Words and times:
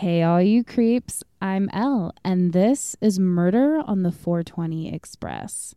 Hey, 0.00 0.22
all 0.22 0.40
you 0.40 0.64
creeps, 0.64 1.22
I'm 1.42 1.68
Elle, 1.74 2.14
and 2.24 2.54
this 2.54 2.96
is 3.02 3.18
Murder 3.18 3.82
on 3.86 4.02
the 4.02 4.10
420 4.10 4.94
Express. 4.94 5.74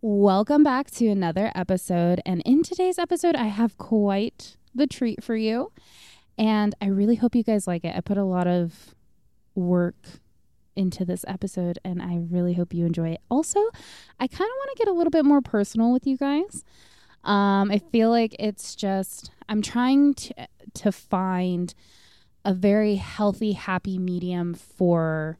Welcome 0.00 0.64
back 0.64 0.90
to 0.92 1.06
another 1.06 1.52
episode. 1.54 2.20
And 2.26 2.42
in 2.44 2.64
today's 2.64 2.98
episode, 2.98 3.36
I 3.36 3.46
have 3.46 3.78
quite 3.78 4.56
the 4.74 4.88
treat 4.88 5.22
for 5.22 5.36
you. 5.36 5.70
And 6.36 6.74
I 6.80 6.86
really 6.86 7.14
hope 7.14 7.36
you 7.36 7.44
guys 7.44 7.68
like 7.68 7.84
it. 7.84 7.94
I 7.94 8.00
put 8.00 8.18
a 8.18 8.24
lot 8.24 8.48
of 8.48 8.94
work 9.54 9.94
into 10.76 11.04
this 11.04 11.24
episode 11.28 11.78
and 11.84 12.00
I 12.02 12.18
really 12.30 12.54
hope 12.54 12.74
you 12.74 12.86
enjoy 12.86 13.10
it. 13.10 13.20
Also, 13.30 13.60
I 14.18 14.26
kind 14.26 14.48
of 14.48 14.56
want 14.56 14.70
to 14.76 14.84
get 14.84 14.88
a 14.88 14.92
little 14.92 15.10
bit 15.10 15.24
more 15.24 15.40
personal 15.40 15.92
with 15.92 16.06
you 16.06 16.16
guys. 16.16 16.64
Um, 17.24 17.70
I 17.70 17.78
feel 17.78 18.10
like 18.10 18.34
it's 18.38 18.74
just 18.74 19.30
I'm 19.48 19.62
trying 19.62 20.14
to 20.14 20.48
to 20.74 20.92
find 20.92 21.74
a 22.44 22.52
very 22.52 22.96
healthy, 22.96 23.52
happy 23.52 23.98
medium 23.98 24.54
for 24.54 25.38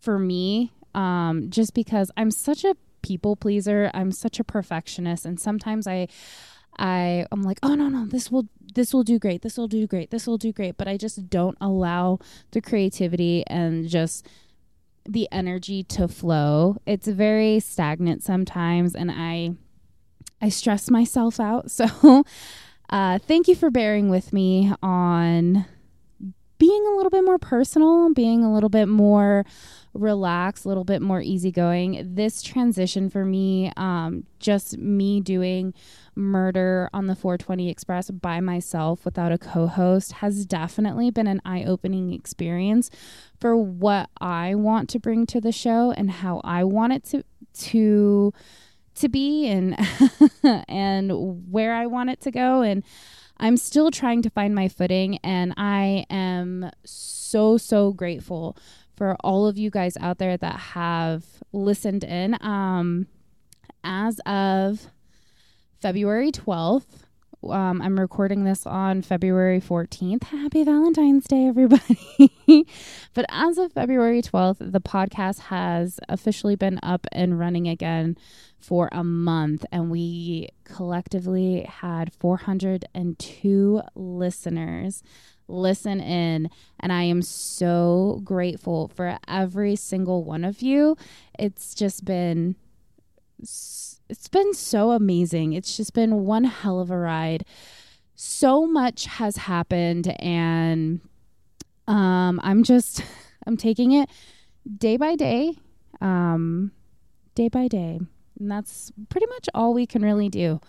for 0.00 0.18
me. 0.18 0.72
Um, 0.94 1.50
just 1.50 1.74
because 1.74 2.10
I'm 2.16 2.30
such 2.30 2.64
a 2.64 2.76
people 3.02 3.34
pleaser, 3.34 3.90
I'm 3.94 4.12
such 4.12 4.38
a 4.38 4.44
perfectionist, 4.44 5.24
and 5.24 5.40
sometimes 5.40 5.86
I 5.86 6.08
I 6.78 7.26
I'm 7.32 7.42
like, 7.42 7.58
oh 7.62 7.74
no 7.74 7.88
no, 7.88 8.06
this 8.06 8.30
will 8.30 8.46
this 8.74 8.92
will 8.92 9.02
do 9.02 9.18
great, 9.18 9.42
this 9.42 9.56
will 9.56 9.68
do 9.68 9.86
great, 9.86 10.10
this 10.10 10.26
will 10.26 10.38
do 10.38 10.52
great, 10.52 10.76
but 10.76 10.88
I 10.88 10.96
just 10.96 11.28
don't 11.28 11.56
allow 11.60 12.18
the 12.52 12.60
creativity 12.60 13.44
and 13.46 13.88
just 13.88 14.26
the 15.04 15.28
energy 15.32 15.82
to 15.82 16.08
flow. 16.08 16.76
It's 16.86 17.08
very 17.08 17.60
stagnant 17.60 18.22
sometimes, 18.22 18.94
and 18.94 19.10
I 19.10 19.54
I 20.40 20.48
stress 20.48 20.90
myself 20.90 21.38
out. 21.40 21.70
So, 21.70 22.24
uh, 22.90 23.18
thank 23.18 23.48
you 23.48 23.54
for 23.54 23.70
bearing 23.70 24.10
with 24.10 24.32
me 24.32 24.72
on 24.82 25.64
being 26.58 26.86
a 26.86 26.96
little 26.96 27.10
bit 27.10 27.24
more 27.24 27.38
personal, 27.38 28.12
being 28.12 28.44
a 28.44 28.52
little 28.52 28.68
bit 28.68 28.86
more 28.86 29.44
relaxed, 29.94 30.64
a 30.64 30.68
little 30.68 30.84
bit 30.84 31.02
more 31.02 31.20
easygoing. 31.20 32.14
This 32.14 32.42
transition 32.42 33.10
for 33.10 33.24
me, 33.24 33.72
um, 33.76 34.24
just 34.38 34.78
me 34.78 35.20
doing 35.20 35.74
murder 36.14 36.88
on 36.92 37.06
the 37.06 37.14
420 37.14 37.68
Express 37.68 38.10
by 38.10 38.40
myself 38.40 39.04
without 39.04 39.32
a 39.32 39.38
co 39.38 39.66
host, 39.66 40.12
has 40.12 40.46
definitely 40.46 41.10
been 41.10 41.26
an 41.26 41.42
eye 41.44 41.64
opening 41.64 42.12
experience 42.12 42.90
for 43.40 43.56
what 43.56 44.08
I 44.20 44.54
want 44.54 44.88
to 44.90 44.98
bring 44.98 45.26
to 45.26 45.40
the 45.40 45.52
show 45.52 45.92
and 45.92 46.10
how 46.10 46.40
I 46.44 46.64
want 46.64 46.92
it 46.92 47.04
to. 47.04 47.24
to 47.70 48.32
to 48.94 49.08
be 49.08 49.46
and 49.46 49.74
and 50.68 51.50
where 51.50 51.74
I 51.74 51.86
want 51.86 52.10
it 52.10 52.20
to 52.20 52.30
go 52.30 52.60
and 52.60 52.84
I'm 53.42 53.56
still 53.56 53.90
trying 53.90 54.22
to 54.22 54.30
find 54.30 54.54
my 54.54 54.68
footing 54.68 55.18
and 55.24 55.52
I 55.56 56.06
am 56.08 56.70
so 56.84 57.58
so 57.58 57.92
grateful 57.92 58.56
for 58.96 59.16
all 59.24 59.48
of 59.48 59.58
you 59.58 59.68
guys 59.68 59.96
out 60.00 60.18
there 60.18 60.36
that 60.36 60.56
have 60.56 61.24
listened 61.52 62.04
in 62.04 62.36
um 62.40 63.08
as 63.82 64.20
of 64.20 64.86
February 65.80 66.30
12th 66.30 67.02
um, 67.50 67.82
I'm 67.82 67.98
recording 67.98 68.44
this 68.44 68.66
on 68.66 69.02
February 69.02 69.60
14th. 69.60 70.22
Happy 70.22 70.62
Valentine's 70.62 71.24
Day, 71.24 71.46
everybody. 71.48 71.98
but 73.14 73.26
as 73.28 73.58
of 73.58 73.72
February 73.72 74.22
12th, 74.22 74.58
the 74.60 74.80
podcast 74.80 75.40
has 75.40 75.98
officially 76.08 76.54
been 76.54 76.78
up 76.84 77.04
and 77.10 77.40
running 77.40 77.66
again 77.66 78.16
for 78.62 78.88
a 78.92 79.02
month, 79.02 79.64
and 79.72 79.90
we 79.90 80.48
collectively 80.64 81.62
had 81.62 82.12
402 82.14 83.82
listeners 83.94 85.02
listen 85.48 86.00
in. 86.00 86.48
And 86.80 86.92
I 86.92 87.02
am 87.04 87.22
so 87.22 88.20
grateful 88.24 88.88
for 88.88 89.18
every 89.28 89.76
single 89.76 90.24
one 90.24 90.44
of 90.44 90.62
you. 90.62 90.96
It's 91.38 91.74
just 91.74 92.04
been 92.04 92.56
it's 93.40 94.28
been 94.30 94.54
so 94.54 94.92
amazing. 94.92 95.52
It's 95.52 95.76
just 95.76 95.94
been 95.94 96.24
one 96.24 96.44
hell 96.44 96.80
of 96.80 96.90
a 96.90 96.98
ride. 96.98 97.44
So 98.14 98.66
much 98.66 99.06
has 99.06 99.36
happened 99.36 100.08
and 100.20 101.00
um 101.88 102.40
I'm 102.42 102.62
just 102.62 103.02
I'm 103.46 103.56
taking 103.56 103.92
it 103.92 104.08
day 104.78 104.96
by 104.96 105.16
day. 105.16 105.54
Um 106.00 106.72
day 107.34 107.48
by 107.48 107.68
day. 107.68 108.00
And 108.38 108.50
that's 108.50 108.92
pretty 109.08 109.26
much 109.26 109.48
all 109.54 109.74
we 109.74 109.86
can 109.86 110.02
really 110.02 110.28
do. 110.28 110.60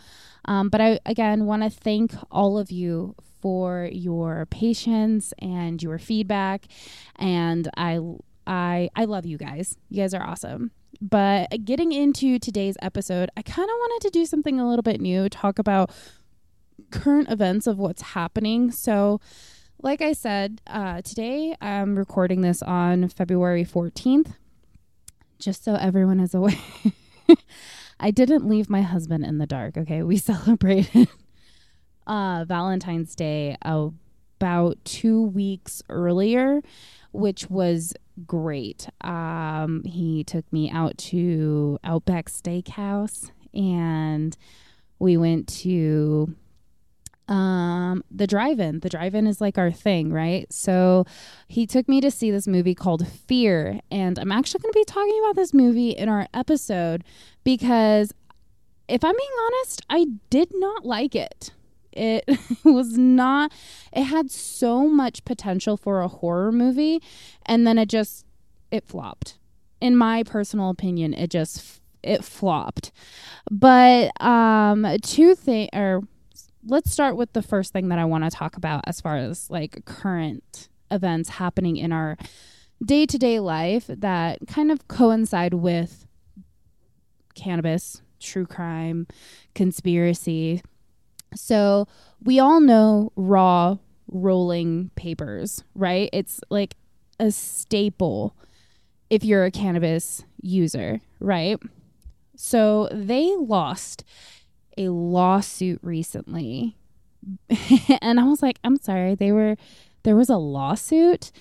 Um, 0.45 0.69
but 0.69 0.81
I 0.81 0.99
again 1.05 1.45
want 1.45 1.63
to 1.63 1.69
thank 1.69 2.13
all 2.31 2.57
of 2.57 2.71
you 2.71 3.15
for 3.41 3.89
your 3.91 4.45
patience 4.47 5.33
and 5.39 5.81
your 5.81 5.97
feedback 5.97 6.65
and 7.17 7.69
I 7.75 7.99
I 8.45 8.89
I 8.95 9.05
love 9.05 9.25
you 9.25 9.37
guys. 9.37 9.77
You 9.89 10.01
guys 10.01 10.13
are 10.13 10.23
awesome. 10.23 10.71
But 11.01 11.65
getting 11.65 11.91
into 11.91 12.39
today's 12.39 12.77
episode, 12.81 13.29
I 13.35 13.41
kind 13.41 13.69
of 13.69 13.73
wanted 13.73 14.07
to 14.07 14.11
do 14.11 14.25
something 14.25 14.59
a 14.59 14.67
little 14.67 14.83
bit 14.83 15.01
new, 15.01 15.27
talk 15.27 15.59
about 15.59 15.91
current 16.91 17.29
events 17.29 17.67
of 17.67 17.77
what's 17.77 18.01
happening. 18.01 18.71
So, 18.71 19.19
like 19.81 20.01
I 20.01 20.13
said, 20.13 20.61
uh, 20.67 21.01
today 21.01 21.55
I'm 21.59 21.97
recording 21.97 22.41
this 22.41 22.61
on 22.61 23.09
February 23.09 23.65
14th, 23.65 24.35
just 25.39 25.63
so 25.63 25.75
everyone 25.75 26.19
is 26.19 26.33
aware. 26.33 26.55
I 27.99 28.11
didn't 28.11 28.47
leave 28.47 28.69
my 28.69 28.81
husband 28.81 29.25
in 29.25 29.37
the 29.37 29.47
dark, 29.47 29.77
okay? 29.77 30.03
We 30.03 30.17
celebrated 30.17 31.07
uh, 32.07 32.45
Valentine's 32.47 33.15
Day 33.15 33.57
about 33.63 34.77
two 34.83 35.21
weeks 35.21 35.81
earlier, 35.89 36.61
which 37.11 37.49
was 37.49 37.93
great. 38.25 38.87
Um, 39.01 39.83
he 39.85 40.23
took 40.23 40.51
me 40.51 40.69
out 40.69 40.97
to 40.97 41.79
Outback 41.83 42.29
Steakhouse 42.29 43.31
and 43.53 44.35
we 44.99 45.17
went 45.17 45.47
to 45.47 46.35
um 47.27 48.03
the 48.11 48.27
drive-in. 48.27 48.79
The 48.81 48.89
drive-in 48.89 49.27
is 49.27 49.39
like 49.39 49.57
our 49.57 49.71
thing 49.71 50.11
right? 50.11 50.51
So 50.51 51.05
he 51.47 51.65
took 51.65 51.87
me 51.87 52.01
to 52.01 52.11
see 52.11 52.31
this 52.31 52.47
movie 52.47 52.75
called 52.75 53.07
fear 53.07 53.79
and 53.91 54.17
i'm 54.19 54.31
actually 54.31 54.59
going 54.61 54.73
to 54.73 54.79
be 54.79 54.85
talking 54.85 55.19
about 55.23 55.35
this 55.35 55.53
movie 55.53 55.91
in 55.91 56.09
our 56.09 56.27
episode 56.33 57.03
because 57.43 58.13
if 58.87 59.03
i'm 59.03 59.15
being 59.15 59.29
honest 59.47 59.81
i 59.89 60.05
did 60.29 60.49
not 60.53 60.85
like 60.85 61.15
it. 61.15 61.51
It 61.95 62.23
was 62.63 62.97
not 62.97 63.51
it 63.91 64.03
had 64.05 64.31
so 64.31 64.87
much 64.87 65.23
potential 65.25 65.77
for 65.77 66.01
a 66.01 66.07
horror 66.07 66.51
movie 66.51 67.01
and 67.45 67.67
then 67.67 67.77
it 67.77 67.87
just 67.87 68.25
it 68.71 68.83
flopped. 68.83 69.37
In 69.79 69.95
my 69.95 70.23
personal 70.23 70.69
opinion 70.69 71.13
it 71.13 71.29
just 71.29 71.81
it 72.01 72.23
flopped. 72.23 72.91
But 73.51 74.19
um 74.21 74.87
two 75.03 75.35
things 75.35 75.69
or 75.73 76.01
let's 76.65 76.91
start 76.91 77.15
with 77.15 77.33
the 77.33 77.41
first 77.41 77.73
thing 77.73 77.89
that 77.89 77.99
i 77.99 78.05
want 78.05 78.23
to 78.23 78.29
talk 78.29 78.57
about 78.57 78.83
as 78.87 79.01
far 79.01 79.17
as 79.17 79.49
like 79.49 79.83
current 79.85 80.69
events 80.91 81.29
happening 81.29 81.77
in 81.77 81.91
our 81.91 82.17
day-to-day 82.83 83.39
life 83.39 83.85
that 83.87 84.39
kind 84.47 84.71
of 84.71 84.87
coincide 84.87 85.53
with 85.53 86.05
cannabis 87.35 88.01
true 88.19 88.45
crime 88.45 89.07
conspiracy 89.55 90.61
so 91.35 91.87
we 92.21 92.39
all 92.39 92.59
know 92.59 93.11
raw 93.15 93.77
rolling 94.07 94.91
papers, 94.95 95.63
right? 95.75 96.09
It's 96.13 96.39
like 96.49 96.75
a 97.19 97.31
staple 97.31 98.35
if 99.09 99.23
you're 99.23 99.45
a 99.45 99.51
cannabis 99.51 100.23
user, 100.41 100.99
right? 101.19 101.59
So 102.35 102.89
they 102.91 103.35
lost 103.37 104.03
a 104.77 104.89
lawsuit 104.89 105.79
recently. 105.81 106.77
and 108.01 108.19
I 108.19 108.23
was 108.23 108.41
like, 108.41 108.59
I'm 108.63 108.77
sorry, 108.77 109.15
they 109.15 109.31
were 109.31 109.55
there 110.03 110.15
was 110.15 110.29
a 110.29 110.37
lawsuit. 110.37 111.31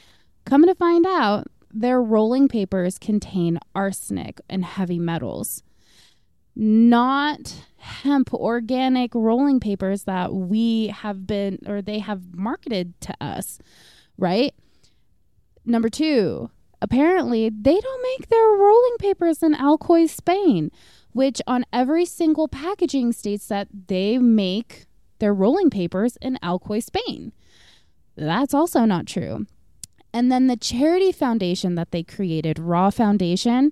Coming 0.44 0.68
to 0.68 0.74
find 0.74 1.06
out, 1.06 1.48
their 1.72 2.02
rolling 2.02 2.48
papers 2.48 2.98
contain 2.98 3.58
arsenic 3.74 4.40
and 4.48 4.64
heavy 4.64 4.98
metals, 4.98 5.62
not 6.54 7.64
hemp 7.78 8.32
organic 8.34 9.14
rolling 9.14 9.58
papers 9.58 10.04
that 10.04 10.34
we 10.34 10.88
have 10.88 11.26
been 11.26 11.58
or 11.66 11.82
they 11.82 11.98
have 11.98 12.34
marketed 12.34 13.00
to 13.00 13.14
us, 13.20 13.58
right? 14.18 14.54
Number 15.64 15.88
two, 15.88 16.50
apparently 16.80 17.48
they 17.48 17.80
don't 17.80 18.02
make 18.02 18.28
their 18.28 18.48
rolling 18.48 18.96
papers 18.98 19.42
in 19.42 19.54
Alcoy, 19.54 20.08
Spain, 20.08 20.70
which 21.12 21.40
on 21.46 21.64
every 21.72 22.04
single 22.04 22.48
packaging 22.48 23.12
states 23.12 23.46
that 23.48 23.68
they 23.88 24.18
make 24.18 24.86
their 25.18 25.34
rolling 25.34 25.70
papers 25.70 26.16
in 26.20 26.38
Alcoy, 26.42 26.82
Spain. 26.82 27.32
That's 28.16 28.54
also 28.54 28.84
not 28.84 29.06
true. 29.06 29.46
And 30.12 30.30
then 30.30 30.46
the 30.46 30.56
charity 30.56 31.12
foundation 31.12 31.74
that 31.76 31.90
they 31.90 32.02
created, 32.02 32.58
Raw 32.58 32.90
Foundation, 32.90 33.70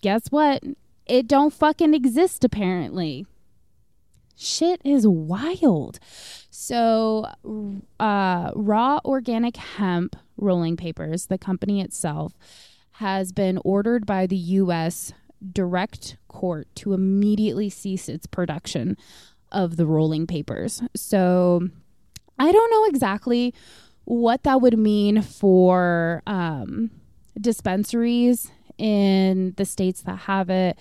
guess 0.00 0.22
what? 0.30 0.62
It 1.06 1.26
don't 1.26 1.52
fucking 1.52 1.94
exist 1.94 2.44
apparently. 2.44 3.26
Shit 4.36 4.80
is 4.84 5.06
wild. 5.06 5.98
So, 6.50 7.26
uh, 7.98 8.50
Raw 8.54 9.00
Organic 9.04 9.56
Hemp 9.56 10.16
Rolling 10.36 10.76
Papers, 10.76 11.26
the 11.26 11.38
company 11.38 11.80
itself, 11.80 12.34
has 12.92 13.32
been 13.32 13.58
ordered 13.64 14.06
by 14.06 14.26
the 14.26 14.36
U.S. 14.36 15.12
direct 15.52 16.16
court 16.28 16.68
to 16.76 16.92
immediately 16.92 17.70
cease 17.70 18.08
its 18.08 18.26
production 18.26 18.96
of 19.50 19.76
the 19.76 19.86
rolling 19.86 20.26
papers. 20.26 20.82
So, 20.94 21.68
I 22.38 22.52
don't 22.52 22.70
know 22.70 22.84
exactly 22.86 23.54
what 24.04 24.44
that 24.44 24.60
would 24.60 24.78
mean 24.78 25.22
for 25.22 26.22
um, 26.26 26.90
dispensaries 27.40 28.50
in 28.78 29.54
the 29.56 29.64
states 29.64 30.02
that 30.02 30.16
have 30.20 30.48
it 30.50 30.78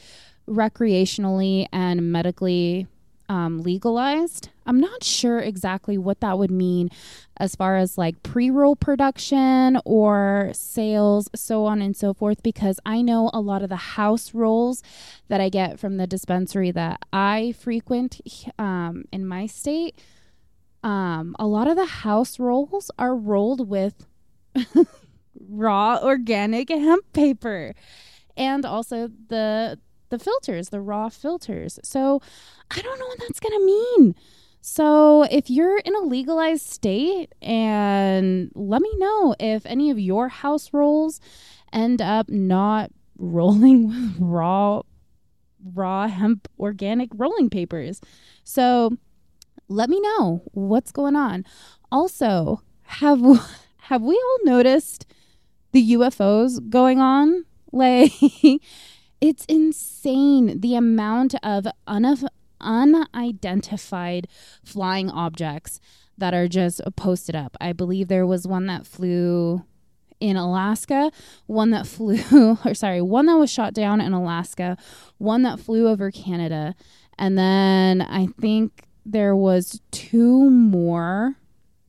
recreationally 0.47 1.67
and 1.73 2.11
medically 2.11 2.87
um, 3.27 3.61
legalized. 3.61 4.49
I'm 4.67 4.79
not 4.79 5.03
sure 5.03 5.39
exactly 5.39 5.97
what 5.97 6.19
that 6.19 6.37
would 6.37 6.51
mean 6.51 6.89
as 7.37 7.55
far 7.55 7.77
as 7.77 7.97
like 7.97 8.21
pre 8.21 8.49
roll 8.49 8.75
production 8.75 9.79
or 9.85 10.51
sales, 10.53 11.29
so 11.35 11.65
on 11.65 11.81
and 11.81 11.95
so 11.95 12.13
forth, 12.13 12.43
because 12.43 12.79
I 12.85 13.01
know 13.01 13.31
a 13.33 13.39
lot 13.39 13.63
of 13.63 13.69
the 13.69 13.75
house 13.75 14.33
rolls 14.33 14.83
that 15.29 15.41
I 15.41 15.49
get 15.49 15.79
from 15.79 15.97
the 15.97 16.07
dispensary 16.07 16.71
that 16.71 16.99
I 17.11 17.55
frequent 17.57 18.21
um, 18.59 19.05
in 19.11 19.25
my 19.25 19.47
state 19.47 19.99
um, 20.83 21.35
a 21.39 21.45
lot 21.47 21.67
of 21.67 21.75
the 21.75 21.85
house 21.85 22.39
rolls 22.39 22.91
are 22.97 23.15
rolled 23.15 23.67
with 23.67 24.05
raw 25.49 25.99
organic 26.01 26.69
hemp 26.69 27.11
paper 27.13 27.73
and 28.35 28.65
also 28.65 29.09
the 29.27 29.79
the 30.09 30.19
filters 30.19 30.69
the 30.69 30.79
raw 30.79 31.09
filters. 31.09 31.79
So 31.83 32.21
i 32.71 32.81
don't 32.81 32.99
know 32.99 33.07
what 33.07 33.19
that's 33.19 33.39
gonna 33.39 33.59
mean 33.59 34.15
so 34.61 35.23
if 35.23 35.49
you're 35.49 35.77
in 35.79 35.95
a 35.95 36.01
legalized 36.01 36.65
state 36.65 37.33
and 37.41 38.51
let 38.55 38.81
me 38.81 38.91
know 38.97 39.35
if 39.39 39.65
any 39.65 39.89
of 39.89 39.99
your 39.99 40.29
house 40.29 40.73
rolls 40.73 41.19
end 41.71 42.01
up 42.01 42.29
not 42.29 42.91
rolling 43.17 43.87
with 43.87 44.15
raw 44.19 44.81
raw 45.73 46.07
hemp 46.07 46.47
organic 46.59 47.09
rolling 47.15 47.49
papers 47.49 47.99
so 48.43 48.91
let 49.69 49.89
me 49.89 49.99
know 49.99 50.43
what's 50.51 50.91
going 50.91 51.15
on. 51.15 51.45
Also, 51.91 52.61
have 52.83 53.19
have 53.77 54.01
we 54.01 54.15
all 54.15 54.37
noticed 54.45 55.05
the 55.71 55.93
UFOs 55.93 56.69
going 56.69 56.99
on? 56.99 57.45
Like 57.69 58.13
it's 59.19 59.43
insane 59.45 60.61
the 60.61 60.75
amount 60.75 61.35
of 61.43 61.67
unaf- 61.85 62.29
unidentified 62.59 64.27
flying 64.63 65.09
objects 65.09 65.79
that 66.17 66.33
are 66.33 66.47
just 66.47 66.81
posted 66.95 67.35
up. 67.35 67.55
I 67.61 67.73
believe 67.73 68.07
there 68.07 68.25
was 68.25 68.47
one 68.47 68.65
that 68.67 68.87
flew 68.87 69.63
in 70.19 70.35
Alaska, 70.35 71.11
one 71.45 71.69
that 71.71 71.85
flew, 71.85 72.57
or 72.65 72.73
sorry, 72.73 73.01
one 73.01 73.27
that 73.27 73.37
was 73.37 73.51
shot 73.51 73.73
down 73.73 74.01
in 74.01 74.13
Alaska, 74.13 74.77
one 75.19 75.43
that 75.43 75.59
flew 75.59 75.87
over 75.87 76.09
Canada, 76.09 76.73
and 77.19 77.37
then 77.37 78.01
I 78.01 78.27
think 78.39 78.83
there 79.05 79.35
was 79.35 79.79
two 79.91 80.49
more 80.49 81.35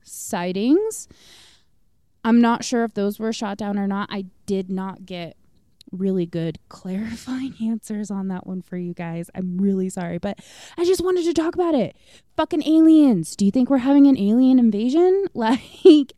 sightings. 0.03 1.09
I'm 2.25 2.41
not 2.41 2.65
sure 2.65 2.85
if 2.85 2.95
those 2.95 3.19
were 3.19 3.33
shot 3.33 3.57
down 3.57 3.79
or 3.79 3.87
not. 3.87 4.09
I 4.11 4.27
did 4.47 4.71
not 4.71 5.07
get 5.07 5.38
really 5.93 6.27
good 6.27 6.59
clarifying 6.69 7.55
answers 7.63 8.11
on 8.11 8.29
that 8.29 8.47
one 8.47 8.63
for 8.63 8.77
you 8.77 8.95
guys. 8.95 9.31
I'm 9.35 9.59
really 9.59 9.89
sorry, 9.89 10.19
but 10.19 10.39
I 10.77 10.85
just 10.85 11.03
wanted 11.03 11.25
to 11.25 11.35
talk 11.35 11.55
about 11.55 11.75
it. 11.75 11.97
Fucking 12.37 12.67
aliens. 12.67 13.37
Do 13.37 13.45
you 13.45 13.51
think 13.51 13.71
we're 13.71 13.79
having 13.79 14.07
an 14.07 14.19
alien 14.19 14.59
invasion? 14.59 15.27
Like 15.35 16.13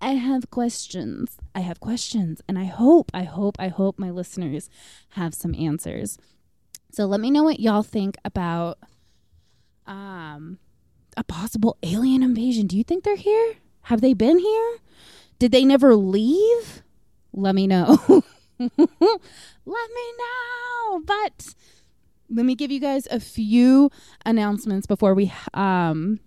I 0.00 0.12
have 0.12 0.50
questions. 0.50 1.36
I 1.54 1.60
have 1.60 1.80
questions 1.80 2.40
and 2.48 2.58
I 2.58 2.64
hope, 2.64 3.10
I 3.12 3.24
hope, 3.24 3.56
I 3.58 3.68
hope 3.68 3.98
my 3.98 4.10
listeners 4.10 4.70
have 5.10 5.34
some 5.34 5.54
answers. 5.54 6.16
So 6.92 7.04
let 7.04 7.20
me 7.20 7.30
know 7.30 7.42
what 7.42 7.60
y'all 7.60 7.82
think 7.82 8.16
about 8.24 8.78
um, 9.86 10.58
a 11.16 11.24
possible 11.24 11.76
alien 11.82 12.22
invasion. 12.22 12.66
Do 12.66 12.78
you 12.78 12.84
think 12.84 13.04
they're 13.04 13.16
here? 13.16 13.54
Have 13.82 14.00
they 14.00 14.14
been 14.14 14.38
here? 14.38 14.78
Did 15.38 15.52
they 15.52 15.64
never 15.64 15.94
leave? 15.94 16.82
Let 17.32 17.54
me 17.54 17.66
know. 17.66 18.22
let 18.78 19.90
me 19.90 20.06
know. 20.18 21.02
But 21.06 21.54
let 22.28 22.44
me 22.44 22.54
give 22.54 22.70
you 22.70 22.80
guys 22.80 23.08
a 23.10 23.18
few 23.18 23.90
announcements 24.26 24.86
before 24.86 25.14
we 25.14 25.32
um, 25.54 26.20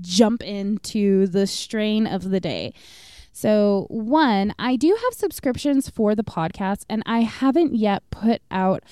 jump 0.00 0.42
into 0.42 1.26
the 1.28 1.46
strain 1.46 2.06
of 2.06 2.30
the 2.30 2.40
day. 2.40 2.74
So, 3.32 3.86
one, 3.88 4.52
I 4.58 4.74
do 4.74 4.98
have 5.04 5.14
subscriptions 5.14 5.88
for 5.88 6.16
the 6.16 6.24
podcast, 6.24 6.84
and 6.90 7.04
I 7.06 7.20
haven't 7.20 7.76
yet 7.76 8.02
put 8.10 8.42
out 8.50 8.82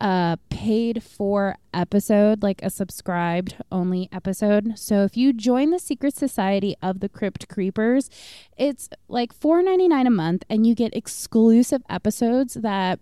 a 0.00 0.38
paid 0.48 1.02
for 1.02 1.56
episode, 1.74 2.42
like 2.42 2.62
a 2.62 2.70
subscribed 2.70 3.56
only 3.70 4.08
episode. 4.12 4.78
So 4.78 5.04
if 5.04 5.16
you 5.16 5.32
join 5.32 5.70
the 5.70 5.78
Secret 5.78 6.16
Society 6.16 6.74
of 6.82 7.00
the 7.00 7.08
Crypt 7.08 7.48
Creepers, 7.48 8.08
it's 8.56 8.88
like 9.08 9.38
$4.99 9.38 10.06
a 10.06 10.10
month 10.10 10.44
and 10.48 10.66
you 10.66 10.74
get 10.74 10.94
exclusive 10.94 11.82
episodes 11.88 12.54
that 12.54 12.98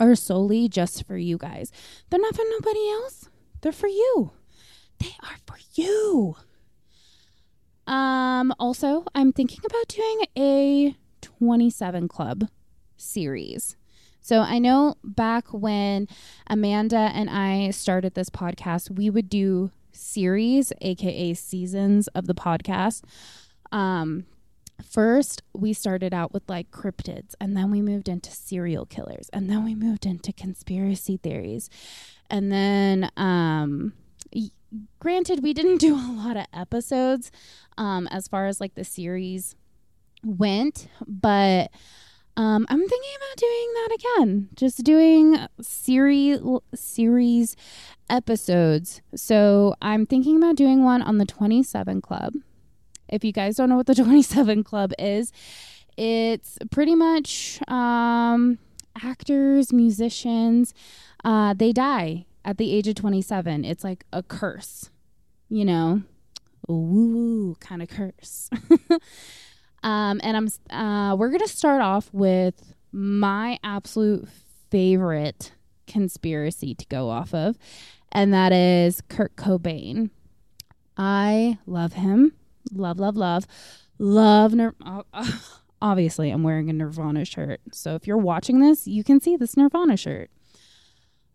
are 0.00 0.14
solely 0.16 0.68
just 0.68 1.06
for 1.06 1.16
you 1.16 1.38
guys. 1.38 1.70
They're 2.10 2.20
not 2.20 2.34
for 2.34 2.44
nobody 2.50 2.90
else. 2.90 3.28
They're 3.60 3.72
for 3.72 3.88
you. 3.88 4.32
They 4.98 5.14
are 5.22 5.36
for 5.46 5.58
you. 5.74 6.36
Um 7.86 8.52
also, 8.58 9.04
I'm 9.14 9.32
thinking 9.32 9.60
about 9.64 9.86
doing 9.88 10.22
a 10.36 10.96
27 11.20 12.08
club 12.08 12.48
series. 12.96 13.76
So 14.26 14.40
I 14.40 14.58
know 14.58 14.96
back 15.04 15.52
when 15.52 16.08
Amanda 16.48 17.12
and 17.14 17.30
I 17.30 17.70
started 17.70 18.14
this 18.14 18.28
podcast, 18.28 18.90
we 18.90 19.08
would 19.08 19.30
do 19.30 19.70
series, 19.92 20.72
aka 20.80 21.32
seasons 21.34 22.08
of 22.08 22.26
the 22.26 22.34
podcast. 22.34 23.04
Um, 23.70 24.26
first 24.84 25.44
we 25.54 25.72
started 25.72 26.12
out 26.12 26.34
with 26.34 26.42
like 26.48 26.72
cryptids 26.72 27.34
and 27.40 27.56
then 27.56 27.70
we 27.70 27.80
moved 27.80 28.08
into 28.08 28.32
serial 28.32 28.84
killers 28.84 29.30
and 29.32 29.48
then 29.48 29.64
we 29.64 29.76
moved 29.76 30.04
into 30.04 30.32
conspiracy 30.32 31.16
theories 31.16 31.70
and 32.28 32.52
then 32.52 33.10
um 33.16 33.94
granted 34.98 35.42
we 35.42 35.54
didn't 35.54 35.78
do 35.78 35.94
a 35.94 36.12
lot 36.12 36.36
of 36.36 36.44
episodes 36.52 37.30
um 37.78 38.06
as 38.08 38.28
far 38.28 38.46
as 38.46 38.60
like 38.60 38.74
the 38.74 38.84
series 38.84 39.56
went 40.22 40.88
but 41.06 41.70
um, 42.36 42.66
I'm 42.68 42.80
thinking 42.80 43.10
about 43.16 43.36
doing 43.36 43.72
that 43.74 43.98
again. 43.98 44.48
Just 44.54 44.84
doing 44.84 45.38
series 45.60 46.40
series 46.74 47.56
episodes. 48.10 49.00
So 49.14 49.74
I'm 49.80 50.06
thinking 50.06 50.36
about 50.36 50.56
doing 50.56 50.84
one 50.84 51.02
on 51.02 51.18
the 51.18 51.26
27 51.26 52.00
Club. 52.02 52.34
If 53.08 53.24
you 53.24 53.32
guys 53.32 53.56
don't 53.56 53.68
know 53.68 53.76
what 53.76 53.86
the 53.86 53.94
27 54.02 54.64
Club 54.64 54.92
is, 54.98 55.32
it's 55.96 56.58
pretty 56.70 56.94
much 56.94 57.58
um, 57.68 58.58
actors, 59.02 59.72
musicians. 59.72 60.74
Uh, 61.24 61.54
they 61.54 61.72
die 61.72 62.26
at 62.44 62.58
the 62.58 62.72
age 62.72 62.86
of 62.86 62.96
27. 62.96 63.64
It's 63.64 63.82
like 63.82 64.04
a 64.12 64.22
curse, 64.22 64.90
you 65.48 65.64
know, 65.64 66.02
a 66.68 66.72
woo 66.72 67.54
kind 67.60 67.82
of 67.82 67.88
curse. 67.88 68.50
Um, 69.86 70.20
and 70.24 70.36
I'm 70.36 70.48
uh, 70.76 71.14
we're 71.14 71.30
gonna 71.30 71.46
start 71.46 71.80
off 71.80 72.10
with 72.12 72.74
my 72.90 73.56
absolute 73.62 74.28
favorite 74.68 75.52
conspiracy 75.86 76.74
to 76.74 76.84
go 76.86 77.08
off 77.08 77.32
of, 77.32 77.56
and 78.10 78.34
that 78.34 78.52
is 78.52 79.00
Kurt 79.08 79.36
Cobain. 79.36 80.10
I 80.96 81.58
love 81.66 81.92
him, 81.92 82.32
love, 82.72 82.98
love, 82.98 83.16
love, 83.16 83.46
love. 84.00 84.54
Nir- 84.54 84.74
obviously 85.80 86.30
I'm 86.30 86.42
wearing 86.42 86.68
a 86.68 86.72
Nirvana 86.72 87.24
shirt. 87.24 87.60
So 87.70 87.94
if 87.94 88.08
you're 88.08 88.16
watching 88.16 88.58
this, 88.58 88.88
you 88.88 89.04
can 89.04 89.20
see 89.20 89.36
this 89.36 89.56
Nirvana 89.56 89.96
shirt. 89.96 90.30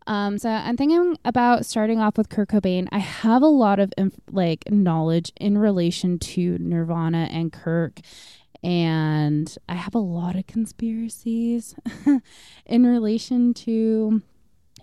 Um, 0.06 0.36
so 0.38 0.50
I'm 0.50 0.76
thinking 0.76 1.16
about 1.24 1.64
starting 1.64 2.00
off 2.00 2.18
with 2.18 2.28
Kurt 2.28 2.48
Cobain. 2.48 2.88
I 2.90 2.98
have 2.98 3.42
a 3.42 3.46
lot 3.46 3.78
of 3.78 3.92
inf- 3.96 4.18
like 4.30 4.70
knowledge 4.70 5.32
in 5.40 5.58
relation 5.58 6.18
to 6.18 6.58
Nirvana 6.58 7.28
and 7.30 7.52
Kirk, 7.52 8.00
and 8.62 9.56
I 9.68 9.74
have 9.74 9.94
a 9.94 10.00
lot 10.00 10.36
of 10.36 10.46
conspiracies 10.46 11.74
in 12.66 12.86
relation 12.86 13.54
to 13.54 14.22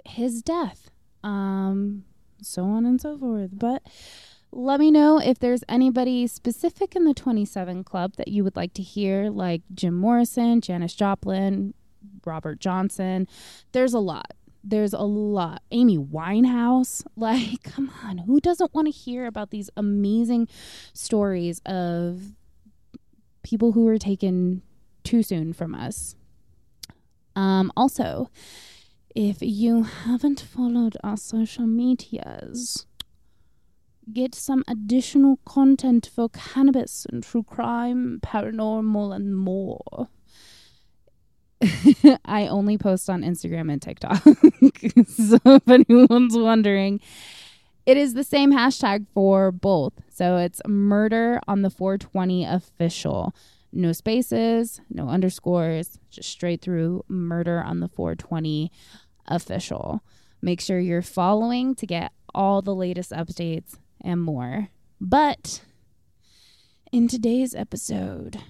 his 0.06 0.42
death, 0.42 0.90
um, 1.24 2.04
so 2.42 2.64
on 2.66 2.86
and 2.86 3.00
so 3.00 3.18
forth. 3.18 3.52
But 3.54 3.84
let 4.52 4.80
me 4.80 4.92
know 4.92 5.20
if 5.20 5.40
there's 5.40 5.64
anybody 5.70 6.28
specific 6.28 6.96
in 6.96 7.06
the 7.06 7.14
27 7.14 7.84
Club 7.84 8.16
that 8.18 8.30
you 8.30 8.44
would 8.44 8.56
like 8.56 8.74
to 8.74 8.82
hear, 8.82 9.30
like 9.30 9.62
Jim 9.74 9.96
Morrison, 9.96 10.60
Janis 10.60 10.96
Joplin, 10.96 11.74
Robert 12.26 12.60
Johnson. 12.60 13.28
There's 13.72 13.94
a 13.94 14.00
lot. 14.00 14.34
There's 14.64 14.94
a 14.94 15.04
lot. 15.04 15.62
Amy 15.72 15.98
Winehouse. 15.98 17.06
Like, 17.16 17.64
come 17.64 17.92
on. 18.04 18.20
Who 18.20 18.40
doesn't 18.40 18.74
want 18.74 18.88
to 18.88 18.92
hear 18.92 19.26
about 19.26 19.50
these 19.50 19.70
amazing 19.76 20.48
stories 20.94 21.62
of 21.66 22.22
people 23.44 23.74
who 23.74 23.86
were 23.86 23.98
taken 23.98 24.62
too 25.04 25.24
soon 25.24 25.54
from 25.54 25.74
us? 25.76 26.16
Um, 27.36 27.72
also, 27.76 28.30
if 29.16 29.38
you 29.42 29.84
haven't 29.84 30.40
followed 30.42 30.98
our 31.04 31.18
social 31.18 31.66
medias, 31.68 32.86
get 34.12 34.36
some 34.36 34.64
additional 34.68 35.40
content 35.46 36.10
for 36.14 36.30
cannabis 36.30 37.06
and 37.12 37.24
true 37.24 37.44
crime, 37.44 38.20
paranormal, 38.22 39.16
and 39.16 39.38
more. 39.38 40.10
I 42.26 42.48
only 42.48 42.78
post 42.78 43.10
on 43.10 43.22
Instagram 43.22 43.72
and 43.72 43.82
TikTok. 43.82 44.22
so 45.08 45.40
if 45.46 45.68
anyone's 45.68 46.38
wondering, 46.38 47.02
it 47.86 47.98
is 47.98 48.14
the 48.14 48.24
same 48.24 48.54
hashtag 48.54 49.06
for 49.14 49.52
both. 49.52 49.94
So 50.20 50.36
it's 50.36 50.60
murder 50.68 51.40
on 51.48 51.62
the 51.62 51.70
420 51.70 52.44
official. 52.44 53.34
No 53.72 53.94
spaces, 53.94 54.82
no 54.90 55.08
underscores, 55.08 55.98
just 56.10 56.28
straight 56.28 56.62
through 56.62 57.06
murder 57.08 57.64
on 57.64 57.80
the 57.80 57.88
420 57.88 58.70
official. 59.28 60.04
Make 60.42 60.60
sure 60.60 60.78
you're 60.78 61.02
following 61.02 61.74
to 61.76 61.88
get 61.88 62.12
all 62.36 62.62
the 62.62 62.76
latest 62.76 63.12
updates 63.12 63.78
and 64.02 64.22
more. 64.22 64.68
But 65.00 65.62
in 66.92 67.08
today's 67.08 67.56
episode, 67.56 68.44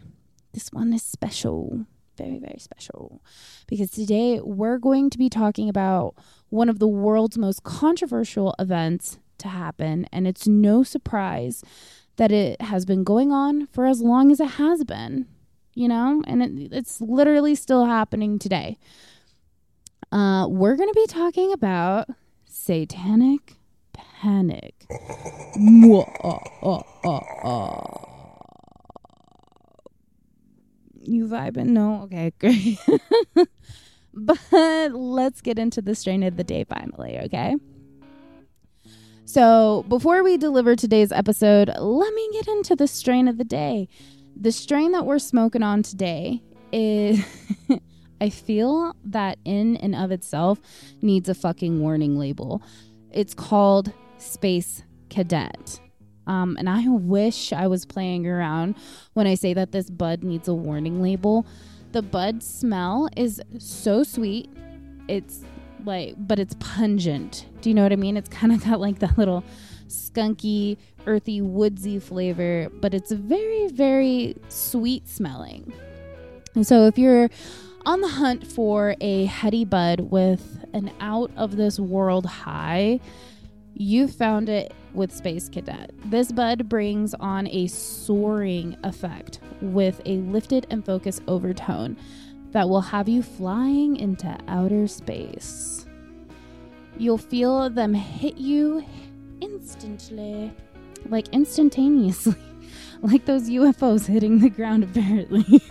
this 0.53 0.69
one 0.73 0.91
is 0.91 1.03
special. 1.03 1.85
Very, 2.17 2.39
very 2.39 2.57
special. 2.57 3.21
Because 3.67 3.91
today 3.91 4.39
we're 4.41 4.79
going 4.79 5.11
to 5.11 5.19
be 5.19 5.29
talking 5.29 5.69
about 5.69 6.15
one 6.49 6.67
of 6.67 6.79
the 6.79 6.87
world's 6.87 7.37
most 7.37 7.61
controversial 7.61 8.55
events 8.57 9.19
to 9.39 9.47
happen. 9.47 10.07
And 10.11 10.27
it's 10.27 10.47
no 10.47 10.83
surprise 10.83 11.63
that 12.17 12.31
it 12.31 12.61
has 12.61 12.85
been 12.85 13.03
going 13.03 13.31
on 13.31 13.67
for 13.67 13.85
as 13.85 14.01
long 14.01 14.31
as 14.31 14.39
it 14.39 14.51
has 14.51 14.83
been, 14.83 15.25
you 15.73 15.87
know, 15.87 16.21
and 16.27 16.43
it, 16.43 16.73
it's 16.73 16.99
literally 16.99 17.55
still 17.55 17.85
happening 17.85 18.37
today. 18.37 18.77
Uh, 20.11 20.47
we're 20.49 20.75
going 20.75 20.89
to 20.89 20.99
be 20.99 21.07
talking 21.07 21.53
about 21.53 22.09
satanic 22.45 23.55
panic. 23.93 24.85
You 31.01 31.27
vibing? 31.27 31.67
No? 31.67 32.03
Okay, 32.03 32.33
great. 32.39 32.77
but 34.13 34.39
let's 34.51 35.41
get 35.41 35.57
into 35.57 35.81
the 35.81 35.95
strain 35.95 36.23
of 36.23 36.35
the 36.35 36.43
day 36.43 36.65
finally, 36.65 37.17
okay? 37.19 37.55
So, 39.29 39.85
before 39.87 40.23
we 40.23 40.37
deliver 40.37 40.75
today's 40.75 41.11
episode, 41.11 41.69
let 41.77 42.13
me 42.15 42.29
get 42.33 42.47
into 42.47 42.75
the 42.75 42.87
strain 42.87 43.27
of 43.27 43.37
the 43.37 43.43
day. 43.43 43.87
The 44.35 44.51
strain 44.51 44.91
that 44.93 45.05
we're 45.05 45.19
smoking 45.19 45.61
on 45.61 45.83
today 45.83 46.41
is. 46.71 47.23
I 48.21 48.31
feel 48.31 48.95
that 49.05 49.37
in 49.45 49.77
and 49.77 49.95
of 49.95 50.09
itself 50.09 50.59
needs 51.03 51.29
a 51.29 51.35
fucking 51.35 51.79
warning 51.79 52.17
label. 52.17 52.63
It's 53.11 53.35
called 53.35 53.93
Space 54.17 54.81
Cadet. 55.11 55.79
Um, 56.25 56.57
and 56.57 56.67
I 56.67 56.87
wish 56.87 57.53
I 57.53 57.67
was 57.67 57.85
playing 57.85 58.25
around 58.25 58.77
when 59.13 59.27
I 59.27 59.35
say 59.35 59.53
that 59.53 59.71
this 59.71 59.91
bud 59.91 60.23
needs 60.23 60.47
a 60.47 60.55
warning 60.55 61.03
label. 61.03 61.45
The 61.91 62.01
bud 62.01 62.41
smell 62.41 63.07
is 63.15 63.39
so 63.59 64.01
sweet. 64.01 64.49
It's 65.07 65.43
like, 65.85 66.15
but 66.17 66.39
it's 66.39 66.55
pungent. 66.59 67.45
Do 67.61 67.69
you 67.69 67.73
know 67.73 67.83
what 67.83 67.93
I 67.93 67.97
mean? 67.97 68.17
It's 68.17 68.29
kind 68.29 68.53
of 68.53 68.63
got 68.63 68.79
like 68.79 68.99
that 68.99 69.17
little 69.17 69.43
skunky, 69.87 70.77
earthy, 71.07 71.41
woodsy 71.41 71.99
flavor, 71.99 72.69
but 72.73 72.93
it's 72.93 73.11
very, 73.11 73.67
very 73.69 74.35
sweet 74.49 75.07
smelling. 75.07 75.73
And 76.55 76.65
so 76.65 76.85
if 76.85 76.97
you're 76.97 77.29
on 77.85 78.01
the 78.01 78.07
hunt 78.07 78.45
for 78.45 78.95
a 79.01 79.25
heady 79.25 79.65
bud 79.65 80.01
with 80.11 80.65
an 80.73 80.91
out 80.99 81.31
of 81.35 81.55
this 81.57 81.79
world 81.79 82.25
high, 82.25 82.99
you 83.73 84.07
found 84.07 84.49
it 84.49 84.73
with 84.93 85.15
Space 85.15 85.47
Cadet. 85.47 85.91
This 86.05 86.31
bud 86.31 86.67
brings 86.67 87.13
on 87.15 87.47
a 87.47 87.67
soaring 87.67 88.75
effect 88.83 89.39
with 89.61 90.01
a 90.05 90.17
lifted 90.17 90.67
and 90.69 90.85
focused 90.85 91.21
overtone 91.27 91.95
that 92.51 92.67
will 92.67 92.81
have 92.81 93.07
you 93.07 93.21
flying 93.21 93.95
into 93.95 94.37
outer 94.47 94.87
space. 94.87 95.85
You'll 96.97 97.17
feel 97.17 97.69
them 97.69 97.93
hit 97.93 98.37
you 98.37 98.85
instantly, 99.41 100.51
like 101.07 101.27
instantaneously, 101.29 102.35
like 103.01 103.25
those 103.25 103.49
UFOs 103.49 104.05
hitting 104.05 104.39
the 104.39 104.49
ground, 104.49 104.83
apparently. 104.83 105.61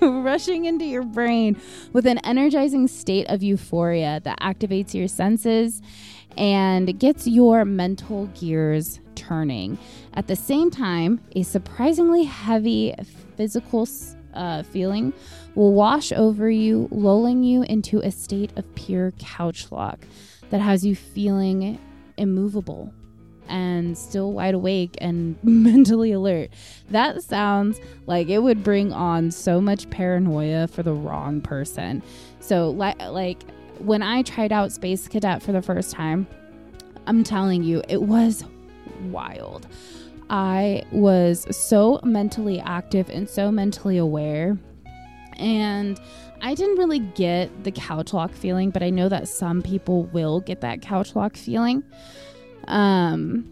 Rushing 0.00 0.64
into 0.64 0.84
your 0.84 1.04
brain 1.04 1.56
with 1.92 2.06
an 2.06 2.18
energizing 2.18 2.88
state 2.88 3.26
of 3.28 3.42
euphoria 3.42 4.20
that 4.24 4.40
activates 4.40 4.94
your 4.94 5.08
senses 5.08 5.82
and 6.36 6.98
gets 6.98 7.26
your 7.26 7.64
mental 7.64 8.26
gears 8.38 9.00
turning. 9.14 9.78
At 10.14 10.26
the 10.26 10.36
same 10.36 10.70
time, 10.70 11.20
a 11.34 11.42
surprisingly 11.42 12.24
heavy 12.24 12.94
physical 13.36 13.86
uh, 14.36 14.62
feeling 14.62 15.12
will 15.54 15.72
wash 15.72 16.12
over 16.12 16.50
you, 16.50 16.88
lulling 16.90 17.42
you 17.42 17.62
into 17.62 18.00
a 18.00 18.10
state 18.10 18.52
of 18.56 18.74
pure 18.74 19.12
couch 19.18 19.72
lock 19.72 19.98
that 20.50 20.60
has 20.60 20.84
you 20.84 20.94
feeling 20.94 21.78
immovable 22.16 22.92
and 23.48 23.96
still 23.96 24.32
wide 24.32 24.54
awake 24.54 24.96
and 24.98 25.36
mentally 25.42 26.12
alert. 26.12 26.50
That 26.90 27.22
sounds 27.22 27.80
like 28.06 28.28
it 28.28 28.38
would 28.38 28.62
bring 28.62 28.92
on 28.92 29.30
so 29.30 29.60
much 29.60 29.88
paranoia 29.90 30.68
for 30.68 30.82
the 30.82 30.92
wrong 30.92 31.40
person. 31.40 32.02
So, 32.40 32.70
like, 32.70 33.00
like 33.00 33.42
when 33.78 34.02
I 34.02 34.22
tried 34.22 34.52
out 34.52 34.72
Space 34.72 35.08
Cadet 35.08 35.42
for 35.42 35.52
the 35.52 35.62
first 35.62 35.90
time, 35.90 36.26
I'm 37.06 37.22
telling 37.22 37.62
you, 37.62 37.82
it 37.88 38.02
was 38.02 38.44
wild. 39.04 39.66
I 40.28 40.84
was 40.90 41.46
so 41.56 42.00
mentally 42.02 42.60
active 42.60 43.08
and 43.10 43.28
so 43.28 43.50
mentally 43.50 43.98
aware. 43.98 44.58
And 45.36 46.00
I 46.42 46.54
didn't 46.54 46.78
really 46.78 46.98
get 46.98 47.64
the 47.64 47.70
couch 47.70 48.12
lock 48.12 48.32
feeling, 48.32 48.70
but 48.70 48.82
I 48.82 48.90
know 48.90 49.08
that 49.08 49.28
some 49.28 49.62
people 49.62 50.04
will 50.04 50.40
get 50.40 50.60
that 50.62 50.82
couch 50.82 51.14
lock 51.14 51.36
feeling. 51.36 51.82
Um, 52.66 53.48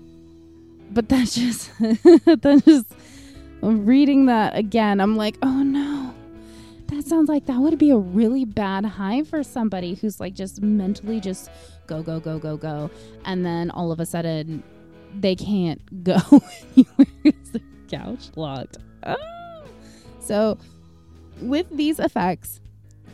but 0.91 1.09
that's 1.09 1.35
just, 1.37 1.71
that's 1.81 2.65
just 2.65 2.93
reading 3.63 4.27
that 4.27 4.57
again. 4.57 5.01
I'm 5.01 5.17
like, 5.17 5.37
oh 5.43 5.63
no, 5.63 6.15
that 6.89 7.07
sounds 7.07 7.29
like 7.29 7.47
that 7.47 7.59
would 7.59 7.79
be 7.79 7.91
a 7.91 7.97
really 7.97 8.45
bad 8.45 8.85
high 8.85 9.23
for 9.23 9.43
somebody 9.43 9.95
who's 9.95 10.21
like 10.21 10.35
just 10.35 10.61
mentally 10.61 11.21
just 11.21 11.51
go, 11.87 12.03
go, 12.03 12.21
go, 12.21 12.39
go, 12.39 12.57
go. 12.57 12.91
And 13.25 13.45
then 13.45 13.71
all 13.71 13.93
of 13.93 14.01
a 14.01 14.07
sudden 14.07 14.63
they 15.21 15.35
can't 15.35 16.05
go 16.05 16.19
the 16.77 17.63
couch 17.89 18.31
locked. 18.37 18.79
Ah. 19.03 19.17
So, 20.21 20.59
with 21.41 21.67
these 21.71 21.99
effects, 21.99 22.61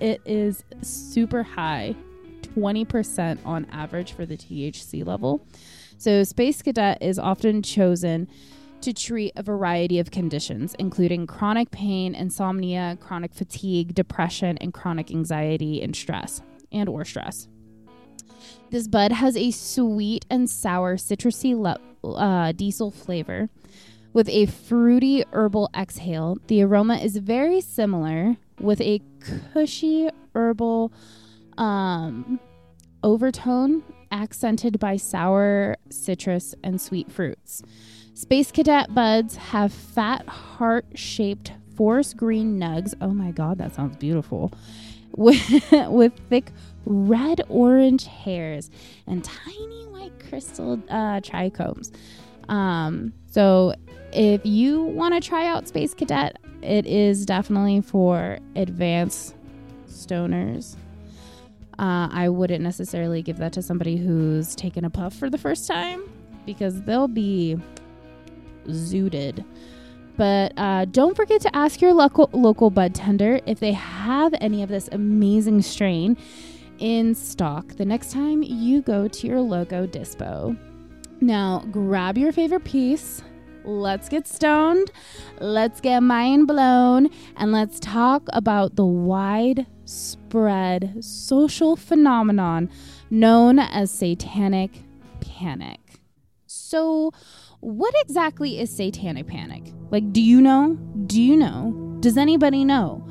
it 0.01 0.21
is 0.25 0.65
super 0.83 1.43
high 1.43 1.95
20% 2.43 3.39
on 3.45 3.67
average 3.67 4.13
for 4.13 4.27
the 4.27 4.37
THC 4.37 5.05
level. 5.05 5.47
So, 5.99 6.23
Space 6.25 6.63
Cadet 6.63 6.99
is 7.03 7.19
often 7.19 7.63
chosen 7.63 8.29
to 8.81 8.93
treat 8.93 9.33
a 9.37 9.43
variety 9.43 9.99
of 9.99 10.11
conditions, 10.11 10.75
including 10.79 11.27
chronic 11.27 11.71
pain, 11.71 12.15
insomnia, 12.15 12.97
chronic 13.01 13.35
fatigue, 13.35 13.95
depression, 13.95 14.57
and 14.59 14.73
chronic 14.73 15.11
anxiety 15.11 15.83
and 15.83 15.95
stress, 15.95 16.41
and 16.73 16.89
or 16.89 17.05
stress. 17.05 17.49
This 18.71 18.87
bud 18.87 19.13
has 19.13 19.37
a 19.37 19.51
sweet 19.51 20.25
and 20.31 20.49
sour 20.49 20.97
citrusy 20.97 21.59
le- 21.59 21.81
uh, 22.17 22.53
diesel 22.53 22.91
flavor 22.91 23.49
with 24.13 24.29
a 24.29 24.47
fruity 24.47 25.25
herbal 25.33 25.71
exhale. 25.77 26.39
The 26.47 26.63
aroma 26.63 26.97
is 26.97 27.17
very 27.17 27.61
similar 27.61 28.37
with 28.59 28.81
a 28.81 29.01
cushy 29.53 30.09
herbal 30.35 30.93
um, 31.59 32.41
overtone 33.03 33.83
accented 34.13 34.79
by 34.79 34.97
sour 34.97 35.77
citrus 35.91 36.55
and 36.63 36.81
sweet 36.81 37.11
fruits. 37.11 37.63
Space 38.15 38.51
Cadet 38.51 38.95
buds 38.95 39.37
have 39.37 39.73
fat 39.73 40.27
heart 40.29 40.85
shaped 40.95 41.53
forest 41.77 42.17
green 42.17 42.59
nugs. 42.59 42.95
Oh 43.01 43.15
my 43.15 43.31
god, 43.31 43.59
that 43.59 43.75
sounds 43.75 43.97
beautiful. 43.97 44.53
With, 45.17 45.41
with 45.89 46.13
thick 46.29 46.53
red 46.85 47.43
orange 47.49 48.07
hairs 48.07 48.71
and 49.07 49.25
tiny 49.25 49.87
white 49.87 50.13
crystal 50.29 50.81
uh, 50.89 51.21
trichomes. 51.21 51.93
Um, 52.49 53.13
so 53.31 53.75
if 54.13 54.45
you 54.45 54.83
want 54.83 55.15
to 55.15 55.27
try 55.27 55.47
out 55.47 55.69
Space 55.69 55.95
Cadet, 55.95 56.39
it 56.63 56.87
is 56.87 57.25
definitely 57.25 57.81
for 57.81 58.39
advanced 58.57 59.35
stoners. 59.89 60.77
Uh, 61.79 62.09
I 62.13 62.29
wouldn't 62.29 62.63
necessarily 62.63 63.23
give 63.23 63.39
that 63.39 63.53
to 63.55 63.63
somebody 63.63 63.97
who's 63.97 64.55
taken 64.55 64.85
a 64.85 64.91
puff 64.91 65.15
for 65.15 65.31
the 65.31 65.39
first 65.39 65.67
time 65.67 66.03
because 66.45 66.83
they'll 66.83 67.09
be 67.09 67.57
zooted. 68.67 69.45
But 70.17 70.53
uh, 70.59 70.85
don't 70.87 71.17
forget 71.17 71.41
to 71.43 71.57
ask 71.57 71.81
your 71.81 71.95
local 71.95 72.29
local 72.33 72.69
bud 72.69 72.95
tender 72.95 73.41
if 73.47 73.61
they 73.61 73.73
have 73.73 74.35
any 74.41 74.63
of 74.63 74.69
this 74.69 74.89
amazing 74.93 75.63
strain 75.63 76.19
in 76.81 77.15
stock 77.15 77.69
the 77.77 77.85
next 77.85 78.11
time 78.11 78.43
you 78.43 78.83
go 78.83 79.07
to 79.07 79.27
your 79.27 79.41
logo 79.41 79.87
dispo. 79.87 80.59
Now, 81.21 81.65
grab 81.71 82.19
your 82.19 82.33
favorite 82.33 82.65
piece. 82.65 83.23
Let's 83.65 84.09
get 84.09 84.27
stoned. 84.27 84.91
Let's 85.39 85.81
get 85.81 86.03
mind 86.03 86.49
blown. 86.49 87.11
And 87.37 87.53
let's 87.53 87.79
talk 87.79 88.27
about 88.33 88.77
the 88.77 88.87
widespread 88.87 89.67
social 91.05 91.77
phenomenon 91.77 92.71
known 93.11 93.59
as 93.59 93.91
satanic 93.91 94.83
panic. 95.21 95.79
So, 96.47 97.13
what 97.61 97.95
exactly 97.99 98.59
is 98.59 98.75
satanic 98.75 99.27
panic? 99.27 99.75
Like, 99.91 100.13
do 100.13 100.23
you 100.23 100.41
know? 100.41 100.79
Do 101.07 101.21
you 101.21 101.37
know? 101.37 101.99
Does 102.01 102.17
anybody 102.17 102.65
know? 102.65 103.07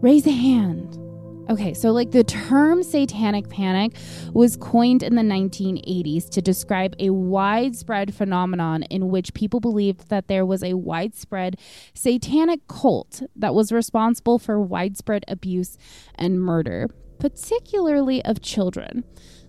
Raise 0.00 0.26
a 0.26 0.32
hand. 0.32 1.01
Okay, 1.50 1.74
so 1.74 1.90
like 1.90 2.12
the 2.12 2.22
term 2.22 2.82
satanic 2.84 3.48
panic 3.48 3.96
was 4.32 4.56
coined 4.56 5.02
in 5.02 5.16
the 5.16 5.22
1980s 5.22 6.30
to 6.30 6.40
describe 6.40 6.94
a 6.98 7.10
widespread 7.10 8.14
phenomenon 8.14 8.84
in 8.84 9.08
which 9.08 9.34
people 9.34 9.58
believed 9.58 10.08
that 10.08 10.28
there 10.28 10.46
was 10.46 10.62
a 10.62 10.74
widespread 10.74 11.58
satanic 11.94 12.66
cult 12.68 13.22
that 13.34 13.54
was 13.54 13.72
responsible 13.72 14.38
for 14.38 14.60
widespread 14.60 15.24
abuse 15.26 15.76
and 16.14 16.40
murder, 16.40 16.88
particularly 17.18 18.24
of 18.24 18.40
children. 18.40 19.04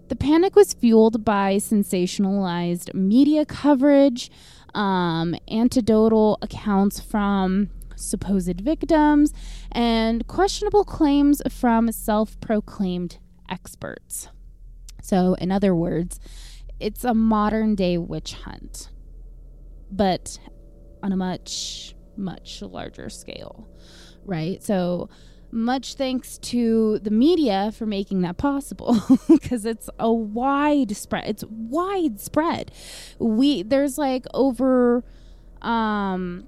The 0.09 0.15
panic 0.15 0.55
was 0.55 0.73
fueled 0.73 1.23
by 1.23 1.55
sensationalized 1.57 2.93
media 2.93 3.45
coverage, 3.45 4.31
um, 4.73 5.35
anecdotal 5.47 6.39
accounts 6.41 6.99
from 6.99 7.69
supposed 8.03 8.61
victims, 8.61 9.33
and 9.71 10.27
questionable 10.27 10.83
claims 10.83 11.41
from 11.49 11.91
self 11.91 12.39
proclaimed 12.39 13.17
experts. 13.49 14.29
So, 15.01 15.35
in 15.35 15.51
other 15.51 15.75
words, 15.75 16.19
it's 16.79 17.03
a 17.03 17.13
modern 17.13 17.75
day 17.75 17.97
witch 17.97 18.33
hunt, 18.33 18.89
but 19.91 20.37
on 21.01 21.11
a 21.11 21.17
much, 21.17 21.95
much 22.15 22.61
larger 22.61 23.09
scale, 23.09 23.67
right? 24.25 24.63
So, 24.63 25.09
much 25.53 25.93
thanks 25.93 26.39
to 26.39 26.97
the 26.99 27.11
media 27.11 27.71
for 27.77 27.85
making 27.85 28.21
that 28.21 28.37
possible 28.37 28.97
because 29.29 29.65
it's 29.65 29.87
a 29.99 30.11
widespread 30.11 31.23
it's 31.25 31.43
widespread 31.47 32.71
we 33.19 33.61
there's 33.61 33.95
like 33.95 34.25
over 34.33 35.03
um 35.61 36.47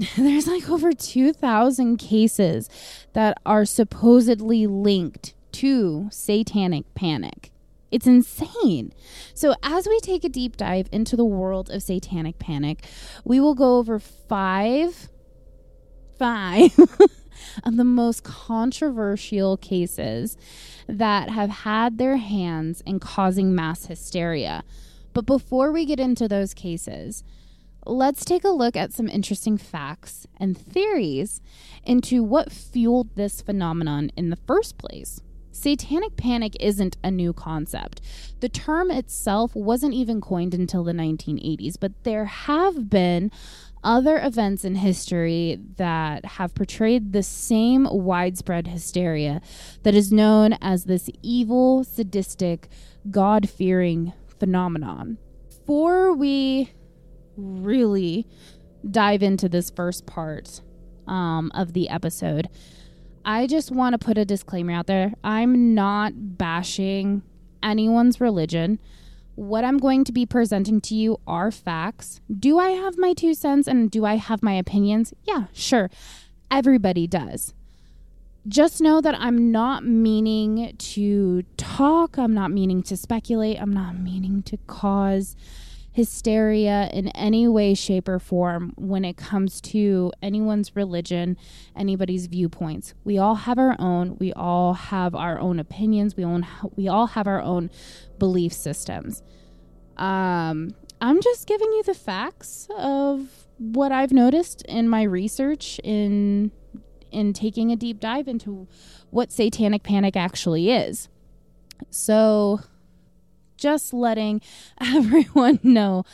there's 0.16 0.46
like 0.46 0.68
over 0.70 0.92
2000 0.92 1.96
cases 1.96 2.68
that 3.12 3.38
are 3.44 3.64
supposedly 3.64 4.66
linked 4.66 5.34
to 5.52 6.08
satanic 6.10 6.94
panic 6.94 7.50
it's 7.90 8.06
insane. 8.06 8.92
So, 9.34 9.54
as 9.62 9.86
we 9.88 9.98
take 10.00 10.24
a 10.24 10.28
deep 10.28 10.56
dive 10.56 10.88
into 10.92 11.16
the 11.16 11.24
world 11.24 11.70
of 11.70 11.82
satanic 11.82 12.38
panic, 12.38 12.84
we 13.24 13.40
will 13.40 13.54
go 13.54 13.78
over 13.78 13.98
five, 13.98 15.08
five 16.18 16.78
of 17.64 17.76
the 17.76 17.84
most 17.84 18.22
controversial 18.22 19.56
cases 19.56 20.36
that 20.86 21.30
have 21.30 21.50
had 21.50 21.98
their 21.98 22.16
hands 22.16 22.80
in 22.82 23.00
causing 23.00 23.54
mass 23.54 23.86
hysteria. 23.86 24.62
But 25.12 25.26
before 25.26 25.72
we 25.72 25.84
get 25.84 25.98
into 25.98 26.28
those 26.28 26.54
cases, 26.54 27.24
let's 27.86 28.24
take 28.24 28.44
a 28.44 28.48
look 28.48 28.76
at 28.76 28.92
some 28.92 29.08
interesting 29.08 29.56
facts 29.56 30.26
and 30.38 30.56
theories 30.56 31.40
into 31.84 32.22
what 32.22 32.52
fueled 32.52 33.14
this 33.16 33.40
phenomenon 33.40 34.10
in 34.16 34.30
the 34.30 34.36
first 34.36 34.78
place. 34.78 35.20
Satanic 35.52 36.16
panic 36.16 36.56
isn't 36.60 36.96
a 37.02 37.10
new 37.10 37.32
concept. 37.32 38.00
The 38.40 38.48
term 38.48 38.90
itself 38.90 39.54
wasn't 39.54 39.94
even 39.94 40.20
coined 40.20 40.54
until 40.54 40.84
the 40.84 40.92
1980s, 40.92 41.76
but 41.78 41.92
there 42.04 42.24
have 42.24 42.88
been 42.88 43.30
other 43.82 44.18
events 44.18 44.64
in 44.64 44.76
history 44.76 45.58
that 45.76 46.24
have 46.24 46.54
portrayed 46.54 47.12
the 47.12 47.22
same 47.22 47.86
widespread 47.90 48.68
hysteria 48.68 49.40
that 49.82 49.94
is 49.94 50.12
known 50.12 50.54
as 50.60 50.84
this 50.84 51.10
evil, 51.22 51.82
sadistic, 51.84 52.68
God 53.10 53.48
fearing 53.48 54.12
phenomenon. 54.38 55.18
Before 55.48 56.14
we 56.14 56.70
really 57.40 58.26
dive 58.88 59.22
into 59.22 59.48
this 59.48 59.70
first 59.70 60.06
part 60.06 60.60
um, 61.06 61.50
of 61.54 61.72
the 61.72 61.88
episode, 61.88 62.48
I 63.24 63.46
just 63.46 63.70
want 63.70 63.92
to 63.92 63.98
put 63.98 64.16
a 64.16 64.24
disclaimer 64.24 64.72
out 64.72 64.86
there. 64.86 65.12
I'm 65.22 65.74
not 65.74 66.38
bashing 66.38 67.22
anyone's 67.62 68.20
religion. 68.20 68.78
What 69.34 69.64
I'm 69.64 69.78
going 69.78 70.04
to 70.04 70.12
be 70.12 70.26
presenting 70.26 70.80
to 70.82 70.94
you 70.94 71.18
are 71.26 71.50
facts. 71.50 72.20
Do 72.38 72.58
I 72.58 72.70
have 72.70 72.98
my 72.98 73.12
two 73.12 73.34
cents 73.34 73.66
and 73.66 73.90
do 73.90 74.04
I 74.04 74.16
have 74.16 74.42
my 74.42 74.52
opinions? 74.52 75.14
Yeah, 75.24 75.44
sure. 75.52 75.90
Everybody 76.50 77.06
does. 77.06 77.54
Just 78.48 78.80
know 78.80 79.00
that 79.02 79.14
I'm 79.18 79.52
not 79.52 79.84
meaning 79.84 80.74
to 80.76 81.42
talk, 81.58 82.16
I'm 82.16 82.32
not 82.32 82.50
meaning 82.50 82.82
to 82.84 82.96
speculate, 82.96 83.60
I'm 83.60 83.72
not 83.72 83.98
meaning 83.98 84.42
to 84.44 84.56
cause 84.66 85.36
hysteria 85.92 86.88
in 86.92 87.08
any 87.08 87.48
way, 87.48 87.74
shape, 87.74 88.08
or 88.08 88.18
form 88.18 88.72
when 88.76 89.04
it 89.04 89.16
comes 89.16 89.60
to 89.60 90.12
anyone's 90.22 90.76
religion, 90.76 91.36
anybody's 91.76 92.26
viewpoints. 92.26 92.94
We 93.04 93.18
all 93.18 93.34
have 93.34 93.58
our 93.58 93.76
own. 93.78 94.16
We 94.18 94.32
all 94.34 94.74
have 94.74 95.14
our 95.14 95.38
own 95.38 95.58
opinions. 95.58 96.16
We 96.16 96.24
own. 96.24 96.46
We 96.76 96.88
all 96.88 97.08
have 97.08 97.26
our 97.26 97.40
own 97.40 97.70
belief 98.18 98.52
systems. 98.52 99.22
Um, 99.96 100.74
I'm 101.00 101.20
just 101.20 101.46
giving 101.46 101.70
you 101.72 101.82
the 101.82 101.94
facts 101.94 102.68
of 102.76 103.46
what 103.58 103.92
I've 103.92 104.12
noticed 104.12 104.62
in 104.62 104.88
my 104.88 105.02
research 105.02 105.80
in 105.84 106.52
in 107.10 107.32
taking 107.32 107.72
a 107.72 107.76
deep 107.76 108.00
dive 108.00 108.28
into 108.28 108.68
what 109.10 109.32
satanic 109.32 109.82
panic 109.82 110.16
actually 110.16 110.70
is. 110.70 111.08
So 111.90 112.60
just 113.60 113.92
letting 113.92 114.40
everyone 114.80 115.60
know 115.62 116.04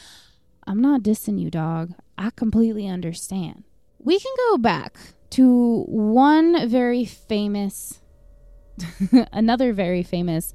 I'm 0.66 0.80
not 0.80 1.02
dissing 1.02 1.40
you, 1.40 1.48
dog. 1.48 1.94
I 2.18 2.30
completely 2.30 2.88
understand. 2.88 3.62
We 3.98 4.18
can 4.18 4.32
go 4.50 4.58
back 4.58 4.98
to 5.30 5.84
one 5.84 6.68
very 6.68 7.04
famous, 7.04 8.00
another 9.32 9.72
very 9.72 10.02
famous 10.02 10.52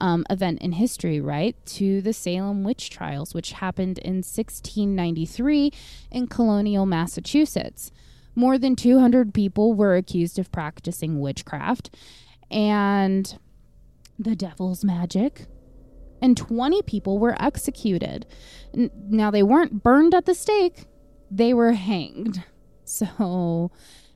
um, 0.00 0.24
event 0.30 0.62
in 0.62 0.72
history, 0.72 1.20
right? 1.20 1.56
To 1.66 2.00
the 2.00 2.12
Salem 2.12 2.62
witch 2.62 2.90
trials, 2.90 3.34
which 3.34 3.52
happened 3.52 3.98
in 3.98 4.16
1693 4.16 5.72
in 6.12 6.26
colonial 6.28 6.86
Massachusetts. 6.86 7.90
More 8.36 8.56
than 8.56 8.76
200 8.76 9.34
people 9.34 9.74
were 9.74 9.96
accused 9.96 10.38
of 10.38 10.52
practicing 10.52 11.18
witchcraft 11.18 11.94
and 12.50 13.36
the 14.18 14.36
devil's 14.36 14.84
magic 14.84 15.46
and 16.20 16.36
20 16.36 16.82
people 16.82 17.18
were 17.18 17.40
executed. 17.42 18.26
N- 18.74 18.90
now, 19.08 19.30
they 19.30 19.42
weren't 19.42 19.82
burned 19.82 20.14
at 20.14 20.26
the 20.26 20.34
stake, 20.34 20.84
they 21.30 21.54
were 21.54 21.72
hanged. 21.72 22.42
So, 22.82 23.70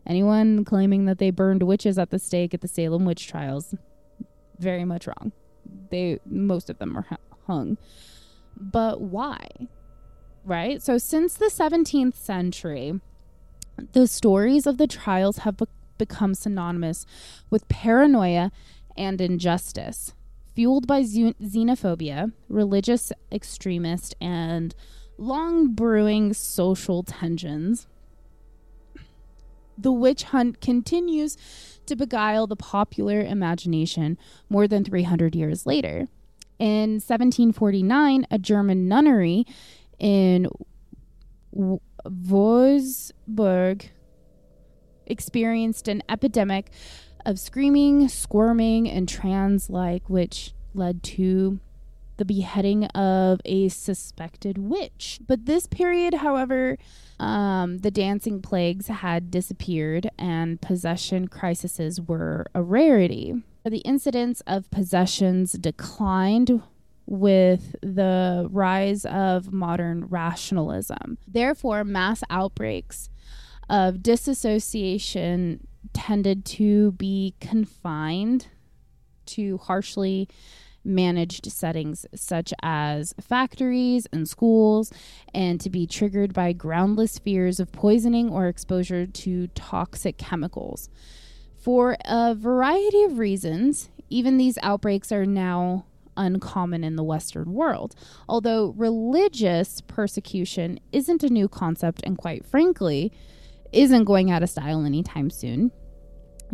anyone 0.05 0.65
claiming 0.65 1.05
that 1.05 1.19
they 1.19 1.31
burned 1.31 1.63
witches 1.63 1.97
at 1.97 2.11
the 2.11 2.19
stake 2.19 2.55
at 2.55 2.61
the 2.61 2.67
Salem 2.67 3.05
witch 3.05 3.29
trials, 3.29 3.73
very 4.59 4.85
much 4.85 5.07
wrong. 5.07 5.31
They 5.91 6.19
most 6.27 6.69
of 6.69 6.79
them 6.79 6.95
were 6.95 7.07
hung. 7.47 7.79
But 8.57 9.01
why? 9.01 9.47
right? 10.45 10.83
So, 10.83 10.99
since 10.99 11.35
the 11.35 11.47
17th 11.47 12.15
century, 12.15 13.01
the 13.93 14.07
stories 14.07 14.67
of 14.67 14.79
the 14.79 14.87
trials 14.87 15.39
have 15.39 15.57
be- 15.57 15.67
become 15.99 16.35
synonymous 16.35 17.07
with 17.51 17.69
paranoia 17.69 18.53
and 18.97 19.21
injustice, 19.21 20.15
fueled 20.55 20.87
by 20.87 21.03
xenophobia, 21.03 22.33
religious 22.49 23.13
extremist, 23.33 24.15
and 24.21 24.75
long 25.19 25.75
brewing 25.75 26.33
social 26.33 27.03
tensions. 27.03 27.87
The 29.77 29.93
witch 29.93 30.25
hunt 30.25 30.61
continues 30.61 31.37
to 31.87 31.97
beguile 31.97 32.47
the 32.47 32.57
popular 32.57 33.21
imagination 33.21 34.17
more 34.49 34.69
than 34.69 34.85
300 34.85 35.35
years 35.35 35.67
later. 35.67 36.09
In 36.59 37.01
1749, 37.01 38.27
a 38.31 38.39
German 38.39 38.87
nunnery 38.87 39.45
in 39.99 40.47
W- 41.53 41.81
Wolfsburg 42.07 43.89
experienced 45.07 45.89
an 45.89 46.03
epidemic 46.09 46.71
of 47.25 47.39
screaming, 47.39 48.09
squirming, 48.09 48.89
and 48.89 49.09
trans 49.09 49.71
like, 49.71 50.09
which 50.09 50.53
led 50.75 51.03
to 51.03 51.61
the 52.17 52.25
beheading 52.25 52.85
of 52.87 53.41
a 53.45 53.69
suspected 53.69 54.59
witch. 54.59 55.19
But 55.27 55.47
this 55.47 55.67
period, 55.67 56.15
however, 56.15 56.79
um, 57.19 57.79
the 57.79 57.91
dancing 57.91 58.41
plagues 58.41 58.87
had 58.89 59.31
disappeared 59.31 60.11
and 60.19 60.61
possession 60.61 61.29
crises 61.29 62.01
were 62.01 62.47
a 62.55 62.63
rarity. 62.63 63.43
The 63.65 63.79
incidence 63.79 64.43
of 64.47 64.71
possessions 64.71 65.53
declined 65.53 66.63
with 67.07 67.77
the 67.83 68.49
rise 68.51 69.05
of 69.05 69.53
modern 69.53 70.07
rationalism. 70.07 71.19
Therefore, 71.27 71.85
mass 71.85 72.23
outbreaks 72.31 73.11
of 73.69 74.03
disassociation 74.03 75.67
tended 75.95 76.45
to 76.45 76.93
be 76.93 77.35
confined 77.41 78.49
to 79.27 79.57
harshly 79.59 80.29
managed 80.85 81.51
settings 81.51 82.05
such 82.15 82.53
as 82.63 83.15
factories 83.21 84.07
and 84.13 84.29
schools, 84.29 84.93
and 85.33 85.61
to 85.61 85.71
be 85.71 85.87
triggered 85.87 86.35
by 86.35 86.53
groundless 86.53 87.19
fears 87.19 87.59
of 87.59 87.73
poisoning 87.73 88.29
or 88.29 88.49
exposure 88.49 89.07
to 89.07 89.47
toxic 89.49 90.19
chemicals. 90.19 90.91
For 91.57 91.97
a 92.05 92.35
variety 92.35 93.03
of 93.05 93.19
reasons, 93.19 93.89
even 94.11 94.37
these 94.37 94.59
outbreaks 94.63 95.11
are 95.11 95.25
now 95.25 95.87
uncommon 96.17 96.85
in 96.85 96.97
the 96.97 97.03
Western 97.03 97.53
world. 97.55 97.95
Although 98.29 98.75
religious 98.77 99.81
persecution 99.81 100.79
isn't 100.93 101.25
a 101.25 101.31
new 101.31 101.49
concept, 101.49 102.03
and 102.05 102.19
quite 102.19 102.45
frankly, 102.45 103.11
isn't 103.73 104.05
going 104.05 104.31
out 104.31 104.43
of 104.43 104.51
style 104.51 104.85
anytime 104.85 105.31
soon, 105.31 105.73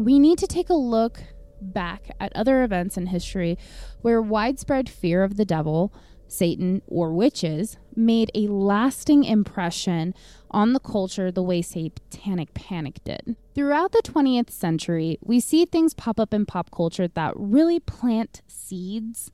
we 0.00 0.18
need 0.18 0.38
to 0.38 0.46
take 0.46 0.70
a 0.70 0.74
look 0.74 1.22
back 1.60 2.10
at 2.18 2.34
other 2.34 2.62
events 2.62 2.96
in 2.96 3.08
history 3.08 3.58
where 4.00 4.22
widespread 4.22 4.88
fear 4.88 5.22
of 5.22 5.36
the 5.36 5.44
devil, 5.44 5.92
Satan, 6.26 6.80
or 6.86 7.12
witches 7.12 7.76
made 7.94 8.30
a 8.34 8.46
lasting 8.48 9.24
impression 9.24 10.14
on 10.50 10.72
the 10.72 10.80
culture 10.80 11.30
the 11.30 11.42
way 11.42 11.60
Satanic 11.60 12.54
Panic 12.54 13.04
did. 13.04 13.36
Throughout 13.54 13.92
the 13.92 14.00
20th 14.02 14.48
century, 14.48 15.18
we 15.20 15.38
see 15.38 15.66
things 15.66 15.92
pop 15.92 16.18
up 16.18 16.32
in 16.32 16.46
pop 16.46 16.70
culture 16.70 17.06
that 17.06 17.34
really 17.36 17.78
plant 17.78 18.40
seeds 18.48 19.30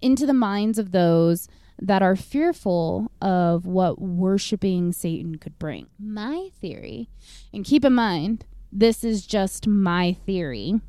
into 0.00 0.24
the 0.24 0.32
minds 0.32 0.78
of 0.78 0.92
those 0.92 1.48
that 1.78 2.00
are 2.00 2.16
fearful 2.16 3.12
of 3.20 3.66
what 3.66 4.00
worshiping 4.00 4.90
Satan 4.90 5.36
could 5.36 5.58
bring. 5.58 5.88
My 5.98 6.48
theory, 6.62 7.10
and 7.52 7.62
keep 7.62 7.84
in 7.84 7.92
mind, 7.92 8.46
this 8.72 9.04
is 9.04 9.26
just 9.26 9.66
my 9.66 10.12
theory. 10.12 10.80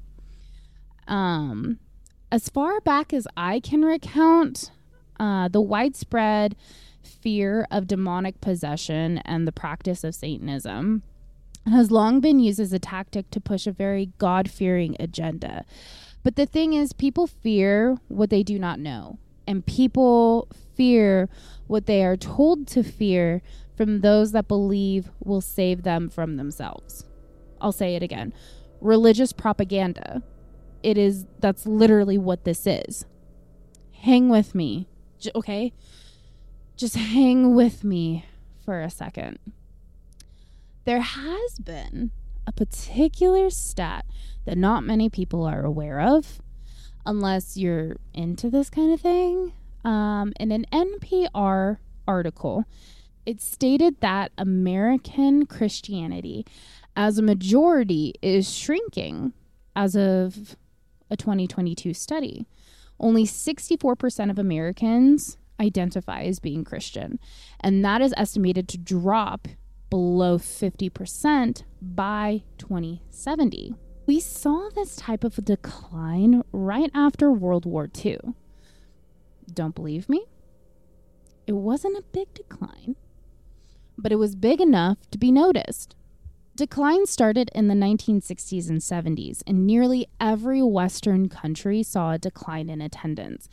Um, 1.08 1.80
as 2.32 2.50
far 2.50 2.80
back 2.82 3.13
as 3.13 3.28
I 3.36 3.60
can 3.60 3.84
recount, 3.84 4.72
uh, 5.20 5.48
the 5.48 5.62
widespread 5.62 6.56
fear 7.02 7.68
of 7.72 7.88
demonic 7.88 8.39
possession 8.42 9.20
and 9.20 9.48
the 9.48 9.52
practice 9.52 10.04
of 10.04 10.15
Satanism 10.15 11.04
has 11.65 11.92
long 11.92 12.20
been 12.20 12.39
used 12.39 12.60
as 12.60 12.74
a 12.74 12.80
tactic 12.80 13.30
to 13.32 13.42
push 13.42 13.68
a 13.68 13.72
very 13.72 14.12
God 14.18 14.50
fearing 14.50 14.96
agenda. 15.00 15.65
But 16.24 16.36
the 16.36 16.46
thing 16.46 16.74
is, 16.74 16.94
people 16.94 17.28
fear 17.28 17.98
what 18.08 18.30
they 18.30 18.44
do 18.44 18.60
not 18.60 18.80
know, 18.80 19.20
and 19.48 19.65
people 19.65 20.48
fear 20.76 21.30
what 21.68 21.86
they 21.86 22.04
are 22.04 22.18
told 22.18 22.68
to 22.68 22.84
fear 22.84 23.42
from 23.76 24.02
those 24.02 24.32
that 24.34 24.48
believe 24.48 25.10
will 25.24 25.42
save 25.42 25.84
them 25.84 26.10
from 26.10 26.36
themselves. 26.38 27.06
I'll 27.62 27.72
say 27.72 27.95
it 27.95 28.04
again 28.04 28.34
religious 28.82 29.34
propaganda. 29.34 30.24
It 30.84 30.98
is, 30.98 31.26
that's 31.39 31.65
literally 31.65 32.17
what 32.17 32.45
this 32.45 32.65
is. 32.65 33.06
Hang 34.02 34.30
with 34.30 34.56
me, 34.56 34.88
J- 35.19 35.32
okay? 35.36 35.74
Just 36.78 36.95
hang 36.95 37.56
with 37.56 37.84
me 37.84 38.26
for 38.63 38.82
a 38.82 38.89
second. 38.89 39.39
There 40.86 41.02
has 41.02 41.60
been 41.62 42.12
a 42.48 42.52
particular 42.52 43.50
stat 43.50 44.06
that 44.45 44.58
not 44.58 44.84
many 44.84 45.10
people 45.10 45.43
are 45.43 45.63
aware 45.63 46.00
of, 46.00 46.41
unless 47.06 47.58
you're 47.58 47.98
into 48.13 48.50
this 48.50 48.69
kind 48.69 48.93
of 48.93 49.02
thing. 49.02 49.54
Um, 49.84 50.34
in 50.39 50.52
an 50.52 50.65
NPR 50.72 51.78
article, 52.08 52.65
it 53.26 53.41
stated 53.41 54.00
that 54.00 54.32
American 54.38 55.45
Christianity 55.45 56.45
as 56.95 57.17
a 57.17 57.23
majority 57.23 58.13
is 58.21 58.54
shrinking 58.54 59.34
as 59.75 59.95
of 59.95 60.56
a 61.10 61.17
2022 61.17 61.93
study. 61.93 62.45
Only 62.99 63.23
64% 63.23 64.30
of 64.30 64.38
Americans 64.38 65.38
identify 65.60 66.23
as 66.23 66.39
being 66.39 66.63
Christian, 66.63 67.19
and 67.60 67.84
that 67.84 68.02
is 68.02 68.13
estimated 68.17 68.67
to 68.69 68.78
drop 68.78 69.47
below 69.89 70.38
50% 70.38 71.63
by 71.82 72.43
2070. 72.58 73.75
We 74.06 74.19
saw 74.19 74.69
this 74.73 74.95
type 74.95 75.23
of 75.23 75.43
decline 75.43 76.43
right 76.52 76.91
after 76.93 77.32
World 77.32 77.65
War 77.65 77.89
II. 78.04 78.19
Don't 79.54 79.75
believe 79.75 80.10
me? 80.10 80.25
It 81.47 81.54
wasn't 81.54 81.97
a 81.97 82.04
big 82.12 82.34
decline, 82.34 82.95
but 83.97 84.12
it 84.12 84.17
was 84.17 84.36
big 84.36 84.62
enough 84.62 84.97
to 85.12 85.17
be 85.17 85.32
noticed. 85.32 85.95
Decline 86.60 87.06
started 87.06 87.50
in 87.56 87.69
the 87.69 87.74
1960s 87.74 88.67
and 88.67 88.82
70s, 88.82 89.41
and 89.48 89.65
nearly 89.65 90.10
every 90.19 90.62
Western 90.62 91.30
country 91.30 91.84
saw 91.84 92.12
a 92.12 92.17
decline 92.17 92.67
in 92.67 92.82
attendance 92.82 93.48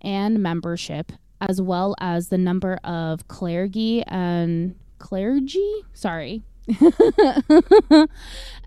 and 0.00 0.40
membership, 0.40 1.10
as 1.40 1.60
well 1.60 1.96
as 1.98 2.28
the 2.28 2.38
number 2.38 2.78
of 2.84 3.26
clergy 3.26 4.04
and 4.04 4.76
clergy, 5.00 5.82
sorry, 5.92 6.44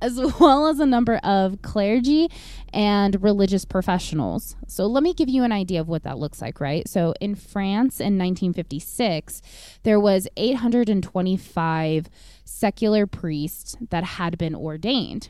as 0.01 0.19
well 0.39 0.67
as 0.67 0.79
a 0.79 0.85
number 0.85 1.17
of 1.17 1.62
clergy 1.62 2.29
and 2.73 3.21
religious 3.21 3.65
professionals. 3.65 4.55
So 4.67 4.85
let 4.85 5.03
me 5.03 5.13
give 5.13 5.27
you 5.29 5.43
an 5.43 5.51
idea 5.51 5.81
of 5.81 5.88
what 5.88 6.03
that 6.03 6.17
looks 6.17 6.41
like, 6.41 6.62
right? 6.62 6.88
So 6.88 7.13
in 7.19 7.35
France 7.35 7.99
in 7.99 8.17
1956, 8.17 9.41
there 9.83 9.99
was 9.99 10.27
825 10.38 12.09
secular 12.45 13.05
priests 13.05 13.75
that 13.89 14.03
had 14.03 14.38
been 14.38 14.55
ordained. 14.55 15.29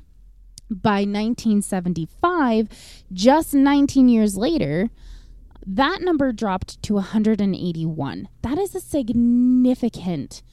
By 0.69 0.99
1975, 0.99 2.69
just 3.11 3.55
19 3.55 4.07
years 4.07 4.37
later, 4.37 4.89
that 5.65 6.01
number 6.01 6.31
dropped 6.31 6.81
to 6.83 6.93
181. 6.95 8.29
That 8.43 8.59
is 8.59 8.75
a 8.75 8.79
significant 8.79 10.43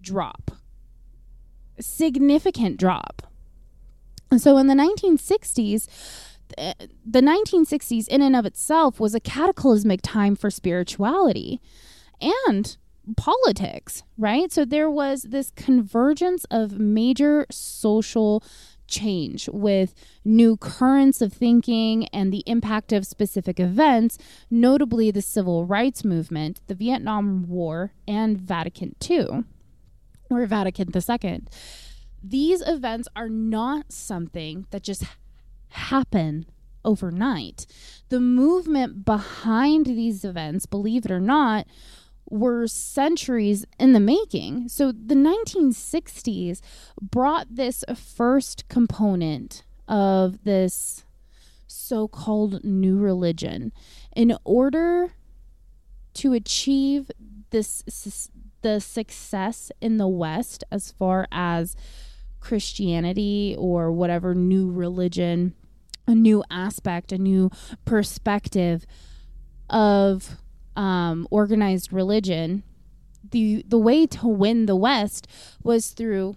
drop. 0.00 0.57
Significant 1.80 2.78
drop. 2.78 3.22
So 4.36 4.58
in 4.58 4.66
the 4.66 4.74
1960s, 4.74 5.88
th- 6.56 6.74
the 7.04 7.20
1960s 7.20 8.08
in 8.08 8.20
and 8.20 8.36
of 8.36 8.44
itself 8.44 9.00
was 9.00 9.14
a 9.14 9.20
cataclysmic 9.20 10.00
time 10.02 10.36
for 10.36 10.50
spirituality 10.50 11.60
and 12.20 12.76
politics, 13.16 14.02
right? 14.18 14.52
So 14.52 14.64
there 14.64 14.90
was 14.90 15.22
this 15.22 15.50
convergence 15.50 16.44
of 16.50 16.78
major 16.78 17.46
social 17.50 18.42
change 18.86 19.48
with 19.50 19.94
new 20.24 20.56
currents 20.56 21.20
of 21.20 21.32
thinking 21.32 22.06
and 22.08 22.32
the 22.32 22.42
impact 22.46 22.92
of 22.92 23.06
specific 23.06 23.60
events, 23.60 24.18
notably 24.50 25.10
the 25.10 25.22
civil 25.22 25.64
rights 25.64 26.04
movement, 26.04 26.60
the 26.66 26.74
Vietnam 26.74 27.46
War, 27.46 27.92
and 28.06 28.38
Vatican 28.38 28.94
II 29.08 29.44
or 30.30 30.44
Vatican 30.46 30.88
II. 30.94 31.42
These 32.22 32.62
events 32.66 33.08
are 33.14 33.28
not 33.28 33.92
something 33.92 34.66
that 34.70 34.82
just 34.82 35.04
happen 35.68 36.46
overnight. 36.84 37.66
The 38.08 38.20
movement 38.20 39.04
behind 39.04 39.86
these 39.86 40.24
events, 40.24 40.66
believe 40.66 41.04
it 41.04 41.10
or 41.10 41.20
not, 41.20 41.66
were 42.30 42.66
centuries 42.66 43.64
in 43.78 43.92
the 43.92 44.00
making. 44.00 44.68
So 44.68 44.92
the 44.92 45.14
1960s 45.14 46.60
brought 47.00 47.46
this 47.54 47.84
first 47.94 48.68
component 48.68 49.64
of 49.86 50.44
this 50.44 51.04
so 51.66 52.08
called 52.08 52.64
new 52.64 52.98
religion 52.98 53.72
in 54.14 54.36
order 54.44 55.12
to 56.14 56.32
achieve 56.32 57.10
this 57.50 57.82
the 58.62 58.80
success 58.80 59.70
in 59.80 59.96
the 59.96 60.08
west 60.08 60.64
as 60.70 60.92
far 60.92 61.26
as 61.30 61.76
christianity 62.40 63.54
or 63.58 63.90
whatever 63.90 64.34
new 64.34 64.70
religion 64.70 65.54
a 66.06 66.14
new 66.14 66.42
aspect 66.50 67.12
a 67.12 67.18
new 67.18 67.50
perspective 67.84 68.86
of 69.68 70.36
um, 70.76 71.26
organized 71.30 71.92
religion 71.92 72.62
the 73.30 73.64
the 73.66 73.78
way 73.78 74.06
to 74.06 74.26
win 74.26 74.66
the 74.66 74.76
west 74.76 75.26
was 75.62 75.90
through 75.90 76.36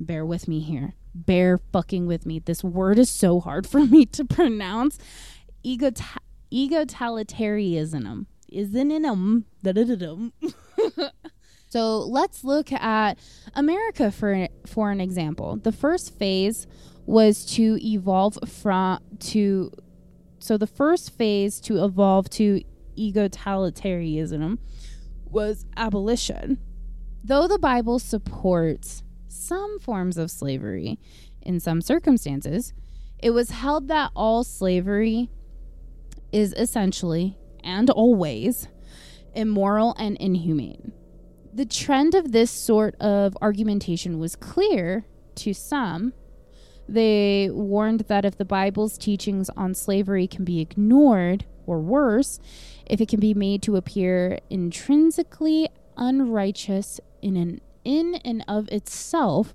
bear 0.00 0.24
with 0.24 0.48
me 0.48 0.60
here 0.60 0.94
bear 1.14 1.58
fucking 1.72 2.06
with 2.06 2.26
me. 2.26 2.40
This 2.40 2.64
word 2.64 2.98
is 2.98 3.08
so 3.08 3.40
hard 3.40 3.66
for 3.70 3.84
me 3.84 4.04
to 4.06 4.24
pronounce. 4.24 4.98
Egot- 5.64 6.18
egotalitarianism. 6.52 8.26
Isn't 8.48 8.90
it 8.90 9.04
um. 9.04 9.44
so 11.74 11.98
let's 12.02 12.44
look 12.44 12.70
at 12.70 13.18
america 13.56 14.12
for 14.12 14.46
for 14.64 14.92
an 14.92 15.00
example 15.00 15.56
the 15.56 15.72
first 15.72 16.16
phase 16.16 16.68
was 17.04 17.44
to 17.44 17.76
evolve 17.82 18.38
from 18.48 19.00
to 19.18 19.72
so 20.38 20.56
the 20.56 20.68
first 20.68 21.10
phase 21.18 21.60
to 21.60 21.82
evolve 21.82 22.30
to 22.30 22.62
egotalitarianism 22.96 24.56
was 25.28 25.66
abolition 25.76 26.58
though 27.24 27.48
the 27.48 27.58
bible 27.58 27.98
supports 27.98 29.02
some 29.26 29.80
forms 29.80 30.16
of 30.16 30.30
slavery 30.30 30.96
in 31.42 31.58
some 31.58 31.80
circumstances 31.80 32.72
it 33.18 33.30
was 33.30 33.50
held 33.50 33.88
that 33.88 34.12
all 34.14 34.44
slavery 34.44 35.28
is 36.30 36.54
essentially 36.56 37.36
and 37.64 37.90
always 37.90 38.68
immoral 39.34 39.94
and 39.98 40.16
inhumane. 40.18 40.92
The 41.54 41.64
trend 41.64 42.16
of 42.16 42.32
this 42.32 42.50
sort 42.50 42.96
of 42.96 43.36
argumentation 43.40 44.18
was 44.18 44.34
clear 44.34 45.06
to 45.36 45.54
some. 45.54 46.12
They 46.88 47.48
warned 47.48 48.00
that 48.08 48.24
if 48.24 48.36
the 48.36 48.44
Bible's 48.44 48.98
teachings 48.98 49.48
on 49.50 49.72
slavery 49.74 50.26
can 50.26 50.44
be 50.44 50.60
ignored, 50.60 51.44
or 51.64 51.78
worse, 51.78 52.40
if 52.86 53.00
it 53.00 53.08
can 53.08 53.20
be 53.20 53.34
made 53.34 53.62
to 53.62 53.76
appear 53.76 54.40
intrinsically 54.50 55.68
unrighteous 55.96 57.00
in 57.22 57.36
an 57.36 57.60
in 57.84 58.16
and 58.24 58.44
of 58.48 58.68
itself, 58.70 59.54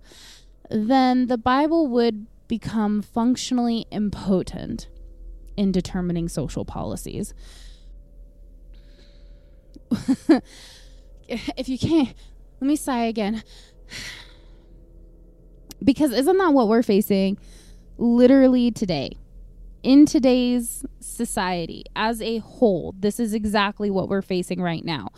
then 0.70 1.28
the 1.28 1.38
Bible 1.38 1.88
would 1.88 2.28
become 2.48 3.02
functionally 3.02 3.86
impotent 3.92 4.88
in 5.58 5.74
determining 5.74 6.30
social 6.30 6.64
policies. 6.64 7.34
if 11.58 11.70
you 11.70 11.78
can't, 11.78 12.14
let 12.60 12.68
me 12.68 12.76
sigh 12.76 13.06
again. 13.06 13.44
Because 15.84 16.12
isn't 16.12 16.38
that 16.38 16.54
what 16.54 16.68
we're 16.68 16.84
facing 16.84 17.38
literally 17.98 18.72
today? 18.72 19.12
In 19.82 20.06
today's 20.06 20.86
society 21.00 21.86
as 21.96 22.22
a 22.22 22.40
whole, 22.40 22.94
this 23.00 23.18
is 23.20 23.34
exactly 23.34 23.90
what 23.90 24.10
we're 24.10 24.22
facing 24.22 24.62
right 24.62 24.84
now 24.84 25.10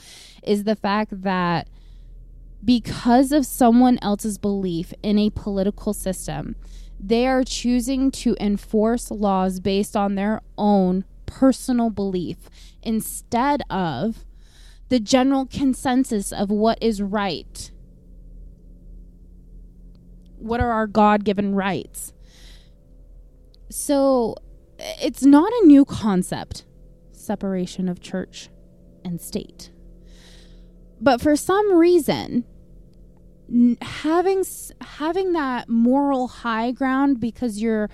is 0.43 0.65
the 0.65 0.75
fact 0.75 1.23
that 1.23 1.67
because 2.63 3.31
of 3.31 3.45
someone 3.45 3.97
else's 4.03 4.37
belief 4.37 4.93
in 5.01 5.17
a 5.17 5.31
political 5.31 5.93
system, 5.93 6.55
they 6.99 7.25
are 7.25 7.43
choosing 7.43 8.11
to 8.11 8.35
enforce 8.39 9.09
laws 9.09 9.59
based 9.59 9.97
on 9.97 10.13
their 10.13 10.41
own 10.59 11.05
personal 11.25 11.89
belief 11.89 12.37
instead 12.83 13.63
of 13.69 14.25
the 14.91 14.99
general 14.99 15.45
consensus 15.45 16.33
of 16.33 16.51
what 16.51 16.77
is 16.81 17.01
right. 17.01 17.71
What 20.35 20.59
are 20.59 20.69
our 20.69 20.85
God 20.85 21.23
given 21.23 21.55
rights? 21.55 22.11
So 23.69 24.35
it's 24.77 25.23
not 25.23 25.49
a 25.49 25.65
new 25.65 25.85
concept 25.85 26.65
separation 27.13 27.87
of 27.87 28.01
church 28.01 28.49
and 29.05 29.21
state. 29.21 29.71
But 30.99 31.21
for 31.21 31.37
some 31.37 31.73
reason, 31.73 32.43
having 33.81 34.43
having 34.81 35.31
that 35.31 35.69
moral 35.69 36.27
high 36.27 36.71
ground 36.71 37.21
because 37.21 37.61
you're 37.61 37.89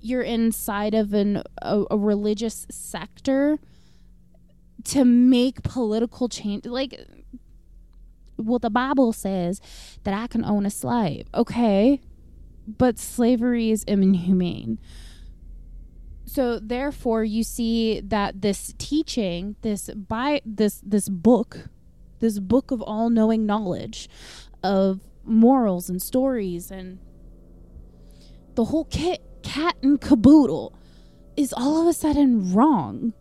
you're 0.00 0.22
inside 0.22 0.94
of 0.94 1.14
an 1.14 1.44
a, 1.62 1.84
a 1.92 1.96
religious 1.96 2.66
sector 2.68 3.60
to 4.84 5.04
make 5.04 5.62
political 5.62 6.28
change 6.28 6.64
like 6.66 6.98
well 8.36 8.58
the 8.58 8.70
bible 8.70 9.12
says 9.12 9.60
that 10.04 10.14
i 10.14 10.26
can 10.26 10.44
own 10.44 10.66
a 10.66 10.70
slave 10.70 11.26
okay? 11.34 12.00
But 12.66 12.98
slavery 12.98 13.70
is 13.70 13.84
inhumane. 13.84 14.78
So 16.24 16.58
therefore 16.58 17.24
you 17.24 17.42
see 17.42 18.00
that 18.00 18.40
this 18.40 18.74
teaching 18.78 19.56
this 19.62 19.90
by 19.90 20.40
this 20.46 20.80
this 20.84 21.08
book 21.08 21.68
this 22.20 22.38
book 22.38 22.70
of 22.70 22.80
all-knowing 22.82 23.44
knowledge 23.44 24.08
of 24.62 25.00
morals 25.24 25.90
and 25.90 26.00
stories 26.00 26.70
and 26.70 27.00
the 28.54 28.66
whole 28.66 28.84
kit 28.84 29.20
cat 29.42 29.76
and 29.82 30.00
caboodle 30.00 30.72
is 31.36 31.52
all 31.52 31.82
of 31.82 31.88
a 31.88 31.92
sudden 31.92 32.52
wrong 32.52 33.12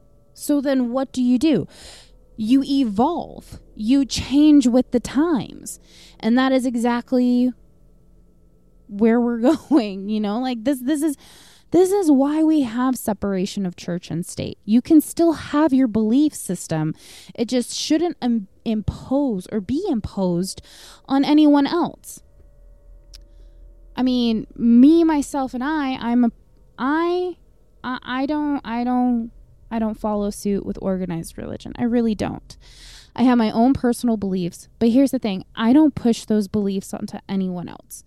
so 0.42 0.60
then 0.60 0.92
what 0.92 1.12
do 1.12 1.22
you 1.22 1.38
do 1.38 1.68
you 2.36 2.64
evolve 2.64 3.60
you 3.76 4.06
change 4.06 4.68
with 4.68 4.92
the 4.92 5.00
times 5.00 5.80
and 6.20 6.38
that 6.38 6.52
is 6.52 6.66
exactly 6.66 7.52
where 8.88 9.20
we're 9.22 9.40
going 9.70 10.10
you 10.10 10.20
know 10.20 10.40
like 10.40 10.64
this 10.64 10.80
this 10.82 11.02
is 11.02 11.16
this 11.72 11.92
is 11.92 12.12
why 12.12 12.44
we 12.44 12.62
have 12.62 12.98
separation 12.98 13.66
of 13.66 13.78
church 13.78 14.12
and 14.12 14.26
state. 14.26 14.58
You 14.66 14.82
can 14.82 15.00
still 15.00 15.32
have 15.32 15.72
your 15.72 15.88
belief 15.88 16.36
system. 16.36 16.94
It 17.34 17.46
just 17.46 17.74
shouldn't 17.74 18.18
Im- 18.22 18.50
impose 18.66 19.48
or 19.54 19.62
be 19.62 19.86
imposed 19.88 20.62
on 21.06 21.24
anyone 21.24 21.66
else. 21.66 22.24
I 23.96 24.04
mean, 24.04 24.48
me 24.54 25.06
myself 25.06 25.54
and 25.54 25.64
I, 25.64 25.94
I'm 25.94 26.26
a 26.26 26.32
I 26.78 27.38
I, 27.84 28.00
I 28.04 28.26
don't 28.26 28.62
I 28.66 28.84
don't 28.84 29.32
I 29.72 29.80
don't 29.80 30.00
follow 30.00 30.30
suit 30.30 30.66
with 30.66 30.78
organized 30.82 31.38
religion. 31.38 31.72
I 31.78 31.84
really 31.84 32.14
don't. 32.14 32.58
I 33.16 33.24
have 33.24 33.38
my 33.38 33.52
own 33.52 33.74
personal 33.74 34.18
beliefs, 34.18 34.68
but 34.80 34.90
here's 34.90 35.12
the 35.12 35.20
thing, 35.20 35.46
I 35.56 35.74
don't 35.74 35.96
push 35.96 36.26
those 36.26 36.48
beliefs 36.48 36.94
onto 36.94 37.18
anyone 37.28 37.68
else. 37.68 38.04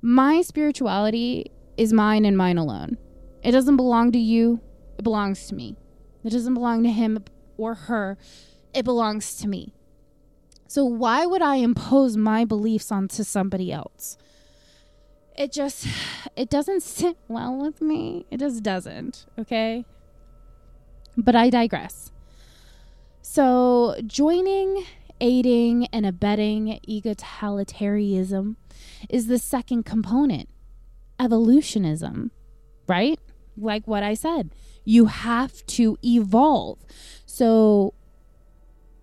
My 0.00 0.42
spirituality 0.42 1.50
is 1.76 1.92
mine 1.92 2.24
and 2.24 2.36
mine 2.36 2.58
alone. 2.58 2.98
It 3.42 3.52
doesn't 3.52 3.76
belong 3.76 4.12
to 4.12 4.18
you, 4.18 4.60
it 4.98 5.02
belongs 5.02 5.46
to 5.48 5.54
me. 5.54 5.76
It 6.24 6.30
doesn't 6.30 6.54
belong 6.54 6.82
to 6.84 6.90
him 6.90 7.24
or 7.56 7.74
her, 7.74 8.18
it 8.74 8.84
belongs 8.84 9.36
to 9.36 9.48
me. 9.48 9.72
So 10.66 10.84
why 10.84 11.24
would 11.24 11.42
I 11.42 11.56
impose 11.56 12.16
my 12.16 12.44
beliefs 12.44 12.92
onto 12.92 13.24
somebody 13.24 13.72
else? 13.72 14.18
It 15.36 15.52
just 15.52 15.86
it 16.36 16.48
doesn't 16.50 16.82
sit 16.82 17.16
well 17.26 17.56
with 17.56 17.80
me. 17.80 18.26
It 18.30 18.40
just 18.40 18.62
doesn't, 18.62 19.26
okay? 19.38 19.84
But 21.18 21.34
I 21.34 21.50
digress. 21.50 22.12
So, 23.22 23.96
joining, 24.06 24.84
aiding, 25.20 25.86
and 25.86 26.06
abetting 26.06 26.78
egalitarianism 26.88 28.54
is 29.10 29.26
the 29.26 29.38
second 29.38 29.82
component 29.82 30.48
evolutionism, 31.20 32.30
right? 32.86 33.18
Like 33.56 33.88
what 33.88 34.04
I 34.04 34.14
said, 34.14 34.54
you 34.84 35.06
have 35.06 35.66
to 35.66 35.98
evolve. 36.04 36.78
So, 37.26 37.94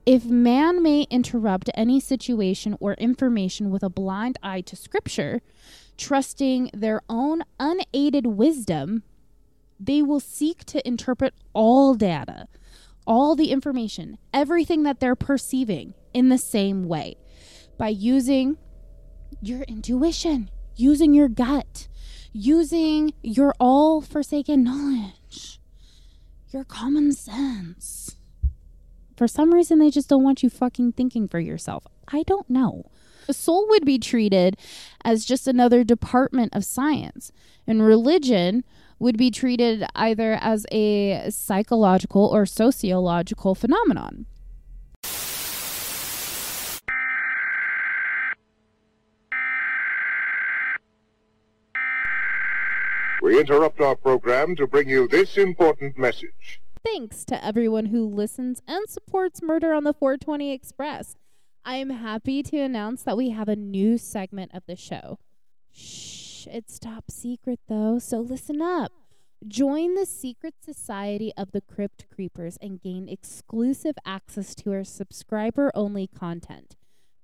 if 0.05 0.23
man 0.23 0.81
may 0.81 1.01
interrupt 1.09 1.69
any 1.75 1.99
situation 1.99 2.77
or 2.79 2.93
information 2.93 3.71
with 3.71 3.83
a 3.83 3.89
blind 3.89 4.37
eye 4.41 4.61
to 4.61 4.75
scripture, 4.77 5.41
trusting 5.97 6.69
their 6.73 7.01
own 7.09 7.41
unaided 7.59 8.25
wisdom, 8.27 9.03
they 9.79 10.01
will 10.01 10.19
seek 10.19 10.63
to 10.65 10.87
interpret 10.87 11.33
all 11.53 11.95
data, 11.95 12.47
all 13.05 13.35
the 13.35 13.51
information, 13.51 14.17
everything 14.33 14.83
that 14.83 14.99
they're 14.99 15.15
perceiving 15.15 15.93
in 16.13 16.29
the 16.29 16.37
same 16.37 16.87
way 16.87 17.15
by 17.77 17.89
using 17.89 18.57
your 19.41 19.61
intuition, 19.63 20.49
using 20.75 21.13
your 21.13 21.27
gut, 21.27 21.87
using 22.31 23.13
your 23.21 23.53
all 23.59 24.01
forsaken 24.01 24.63
knowledge, 24.63 25.59
your 26.51 26.63
common 26.63 27.11
sense. 27.11 28.15
For 29.17 29.27
some 29.27 29.53
reason, 29.53 29.79
they 29.79 29.89
just 29.89 30.09
don't 30.09 30.23
want 30.23 30.43
you 30.43 30.49
fucking 30.49 30.93
thinking 30.93 31.27
for 31.27 31.39
yourself. 31.39 31.85
I 32.07 32.23
don't 32.23 32.49
know. 32.49 32.91
The 33.27 33.33
soul 33.33 33.67
would 33.69 33.85
be 33.85 33.97
treated 33.97 34.57
as 35.03 35.25
just 35.25 35.47
another 35.47 35.83
department 35.83 36.55
of 36.55 36.63
science, 36.63 37.31
and 37.65 37.81
religion 37.81 38.63
would 38.99 39.17
be 39.17 39.31
treated 39.31 39.85
either 39.95 40.37
as 40.39 40.65
a 40.71 41.29
psychological 41.29 42.27
or 42.27 42.45
sociological 42.45 43.55
phenomenon. 43.55 44.25
We 53.21 53.39
interrupt 53.39 53.81
our 53.81 53.95
program 53.95 54.55
to 54.57 54.67
bring 54.67 54.87
you 54.87 55.07
this 55.07 55.35
important 55.35 55.97
message. 55.97 56.61
Thanks 56.83 57.25
to 57.25 57.43
everyone 57.43 57.87
who 57.87 58.05
listens 58.05 58.61
and 58.67 58.87
supports 58.87 59.41
Murder 59.41 59.73
on 59.73 59.83
the 59.83 59.93
420 59.93 60.51
Express. 60.53 61.15
I 61.67 61.77
am 61.77 61.89
happy 61.89 62.43
to 62.43 62.59
announce 62.59 63.01
that 63.03 63.17
we 63.17 63.31
have 63.31 63.49
a 63.49 63.55
new 63.55 63.97
segment 63.97 64.51
of 64.53 64.61
the 64.67 64.75
show. 64.75 65.17
Shh, 65.73 66.45
it's 66.45 66.77
top 66.77 67.09
secret 67.09 67.59
though, 67.67 67.97
so 67.97 68.19
listen 68.19 68.61
up. 68.61 68.91
Join 69.47 69.95
the 69.95 70.05
secret 70.05 70.53
society 70.63 71.33
of 71.35 71.53
the 71.53 71.61
Crypt 71.61 72.05
Creepers 72.13 72.59
and 72.61 72.79
gain 72.79 73.09
exclusive 73.09 73.95
access 74.05 74.53
to 74.55 74.73
our 74.73 74.83
subscriber 74.83 75.71
only 75.73 76.05
content. 76.05 76.75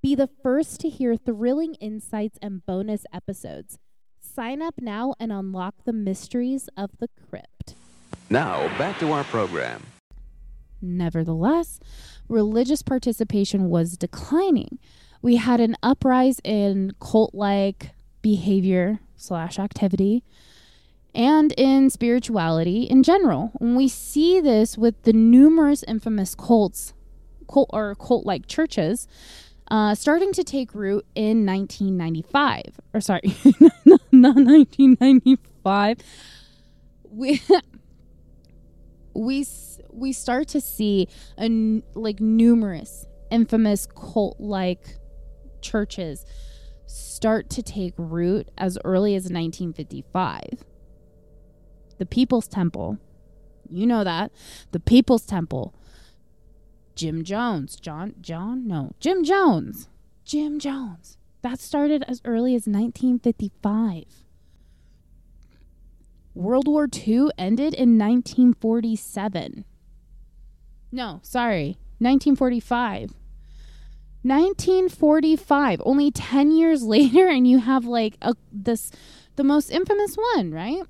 Be 0.01 0.15
the 0.15 0.29
first 0.41 0.79
to 0.81 0.89
hear 0.89 1.15
thrilling 1.15 1.75
insights 1.75 2.39
and 2.41 2.65
bonus 2.65 3.05
episodes. 3.13 3.77
Sign 4.19 4.63
up 4.63 4.81
now 4.81 5.13
and 5.19 5.31
unlock 5.31 5.75
the 5.85 5.93
mysteries 5.93 6.67
of 6.75 6.89
the 6.99 7.09
crypt. 7.29 7.75
Now, 8.31 8.75
back 8.79 8.97
to 9.01 9.11
our 9.11 9.23
program. 9.25 9.83
Nevertheless, 10.81 11.79
religious 12.27 12.81
participation 12.81 13.69
was 13.69 13.97
declining. 13.97 14.79
We 15.21 15.35
had 15.35 15.59
an 15.59 15.75
uprise 15.83 16.39
in 16.43 16.93
cult 16.99 17.35
like 17.35 17.91
behavior 18.21 18.99
slash 19.15 19.59
activity 19.59 20.23
and 21.13 21.51
in 21.57 21.89
spirituality 21.89 22.83
in 22.83 23.03
general. 23.03 23.51
And 23.59 23.75
we 23.75 23.87
see 23.87 24.39
this 24.39 24.77
with 24.77 25.03
the 25.03 25.13
numerous 25.13 25.83
infamous 25.83 26.35
cults, 26.35 26.93
cult 27.51 27.69
or 27.71 27.95
cult 27.95 28.25
like 28.25 28.47
churches, 28.47 29.07
uh, 29.69 29.95
starting 29.95 30.33
to 30.33 30.43
take 30.43 30.73
root 30.73 31.05
in 31.15 31.45
1995. 31.45 32.79
Or 32.93 33.01
sorry, 33.01 33.21
not 34.11 34.35
1995. 34.35 35.97
We 37.09 37.41
we 39.13 39.43
we 39.93 40.11
start 40.13 40.47
to 40.49 40.61
see 40.61 41.07
a 41.37 41.43
n- 41.43 41.83
like 41.93 42.19
numerous 42.19 43.05
infamous 43.29 43.85
cult 43.85 44.39
like 44.39 44.97
churches 45.61 46.25
start 46.85 47.49
to 47.49 47.61
take 47.61 47.93
root 47.97 48.49
as 48.57 48.77
early 48.83 49.15
as 49.15 49.23
1955 49.23 50.65
the 51.97 52.05
people's 52.05 52.47
temple 52.47 52.97
you 53.71 53.87
know 53.87 54.03
that. 54.03 54.31
The 54.71 54.79
people's 54.79 55.25
temple. 55.25 55.73
Jim 56.93 57.23
jones 57.23 57.77
john 57.77 58.13
john 58.19 58.67
no 58.67 58.91
jim 58.99 59.23
jones 59.23 59.87
jim 60.25 60.59
jones. 60.59 61.17
That 61.41 61.59
started 61.59 62.03
as 62.07 62.21
early 62.25 62.53
as 62.53 62.67
1955 62.67 64.03
World 66.35 66.67
War 66.67 66.87
II 66.93 67.29
ended 67.37 67.73
in 67.73 67.97
1947. 67.97 69.65
No, 70.91 71.19
sorry, 71.23 71.77
1945. 71.99 73.11
1945, 74.23 75.81
only 75.85 76.11
10 76.11 76.51
years 76.51 76.83
later, 76.95 77.27
and 77.27 77.47
you 77.47 77.59
have 77.59 77.85
like 77.85 78.17
a, 78.21 78.35
this, 78.51 78.91
the 79.35 79.43
most 79.43 79.69
infamous 79.71 80.15
one, 80.35 80.51
right? 80.51 80.83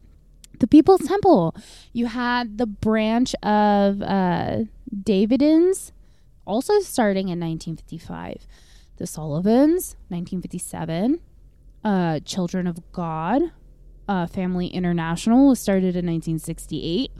The 0.59 0.67
People's 0.67 1.01
Temple. 1.01 1.55
You 1.93 2.07
had 2.07 2.57
the 2.57 2.67
branch 2.67 3.33
of 3.41 4.01
uh, 4.01 4.65
Davidians, 4.93 5.91
also 6.45 6.79
starting 6.81 7.29
in 7.29 7.39
1955. 7.39 8.45
The 8.97 9.05
Sullivanians, 9.05 9.95
1957. 10.09 11.19
Uh, 11.83 12.19
Children 12.19 12.67
of 12.67 12.91
God, 12.91 13.41
uh, 14.07 14.27
Family 14.27 14.67
International 14.67 15.47
was 15.47 15.59
started 15.59 15.95
in 15.95 16.05
1968. 16.05 17.11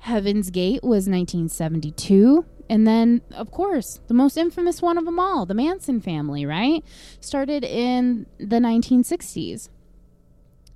Heaven's 0.00 0.50
Gate 0.50 0.82
was 0.82 1.08
1972. 1.08 2.44
And 2.68 2.86
then, 2.86 3.22
of 3.32 3.50
course, 3.50 4.00
the 4.08 4.14
most 4.14 4.36
infamous 4.36 4.82
one 4.82 4.98
of 4.98 5.04
them 5.04 5.20
all, 5.20 5.46
the 5.46 5.54
Manson 5.54 6.00
family, 6.00 6.44
right? 6.44 6.84
Started 7.20 7.64
in 7.64 8.26
the 8.38 8.56
1960s. 8.56 9.68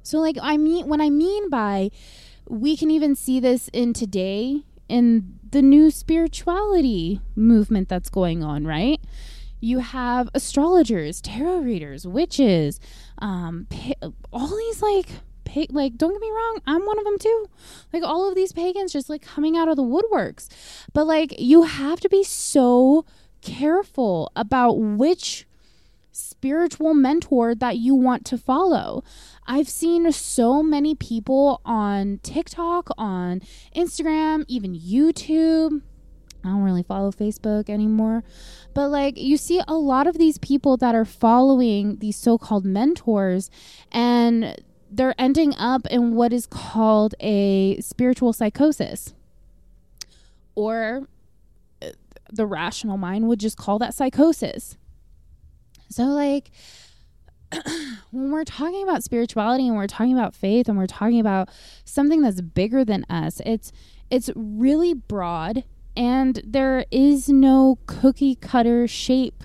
So, 0.02 0.18
like, 0.18 0.36
I 0.40 0.56
mean, 0.56 0.88
when 0.88 1.00
I 1.00 1.10
mean 1.10 1.50
by 1.50 1.90
we 2.50 2.76
can 2.76 2.90
even 2.90 3.14
see 3.14 3.38
this 3.38 3.68
in 3.72 3.92
today 3.92 4.64
in 4.88 5.38
the 5.50 5.62
new 5.62 5.90
spirituality 5.90 7.20
movement 7.36 7.88
that's 7.88 8.10
going 8.10 8.42
on, 8.42 8.66
right? 8.66 9.00
You 9.60 9.78
have 9.78 10.28
astrologers, 10.34 11.20
tarot 11.20 11.58
readers, 11.60 12.06
witches, 12.06 12.80
um, 13.18 13.68
all 14.32 14.48
these 14.48 14.82
like, 14.82 15.08
like 15.70 15.96
don't 15.96 16.12
get 16.12 16.20
me 16.20 16.30
wrong, 16.30 16.60
I'm 16.66 16.86
one 16.86 16.98
of 16.98 17.04
them 17.04 17.18
too. 17.18 17.46
Like 17.92 18.02
all 18.02 18.28
of 18.28 18.34
these 18.34 18.52
pagans 18.52 18.92
just 18.92 19.08
like 19.10 19.22
coming 19.22 19.56
out 19.56 19.68
of 19.68 19.76
the 19.76 19.82
woodworks, 19.82 20.48
but 20.92 21.06
like 21.06 21.38
you 21.38 21.62
have 21.62 22.00
to 22.00 22.08
be 22.08 22.24
so 22.24 23.04
careful 23.42 24.30
about 24.36 24.74
which 24.74 25.46
spiritual 26.12 26.94
mentor 26.94 27.54
that 27.54 27.78
you 27.78 27.94
want 27.94 28.24
to 28.26 28.38
follow. 28.38 29.02
I've 29.46 29.68
seen 29.68 30.10
so 30.12 30.62
many 30.62 30.94
people 30.94 31.60
on 31.64 32.20
TikTok, 32.22 32.90
on 32.98 33.40
Instagram, 33.74 34.44
even 34.48 34.74
YouTube. 34.74 35.82
I 36.44 36.48
don't 36.48 36.62
really 36.62 36.82
follow 36.82 37.10
Facebook 37.10 37.68
anymore. 37.68 38.22
But 38.74 38.88
like 38.88 39.18
you 39.18 39.36
see 39.36 39.60
a 39.66 39.74
lot 39.74 40.06
of 40.06 40.18
these 40.18 40.38
people 40.38 40.76
that 40.78 40.94
are 40.94 41.04
following 41.04 41.98
these 41.98 42.16
so-called 42.16 42.64
mentors 42.64 43.50
and 43.92 44.56
they're 44.90 45.14
ending 45.18 45.54
up 45.56 45.86
in 45.86 46.14
what 46.14 46.32
is 46.32 46.46
called 46.46 47.14
a 47.20 47.80
spiritual 47.80 48.32
psychosis. 48.32 49.14
Or 50.54 51.08
uh, 51.80 51.90
the 52.32 52.46
rational 52.46 52.96
mind 52.96 53.28
would 53.28 53.40
just 53.40 53.56
call 53.56 53.78
that 53.78 53.94
psychosis. 53.94 54.76
So 55.88 56.04
like 56.04 56.50
when 58.10 58.30
we're 58.30 58.44
talking 58.44 58.82
about 58.82 59.02
spirituality 59.02 59.66
and 59.66 59.76
we're 59.76 59.86
talking 59.86 60.16
about 60.16 60.34
faith 60.34 60.68
and 60.68 60.76
we're 60.76 60.86
talking 60.86 61.20
about 61.20 61.48
something 61.84 62.22
that's 62.22 62.40
bigger 62.40 62.84
than 62.84 63.04
us, 63.08 63.40
it's 63.46 63.72
it's 64.10 64.30
really 64.34 64.92
broad 64.92 65.64
and 65.96 66.40
there 66.44 66.84
is 66.90 67.28
no 67.28 67.78
cookie 67.86 68.34
cutter 68.34 68.86
shape 68.86 69.44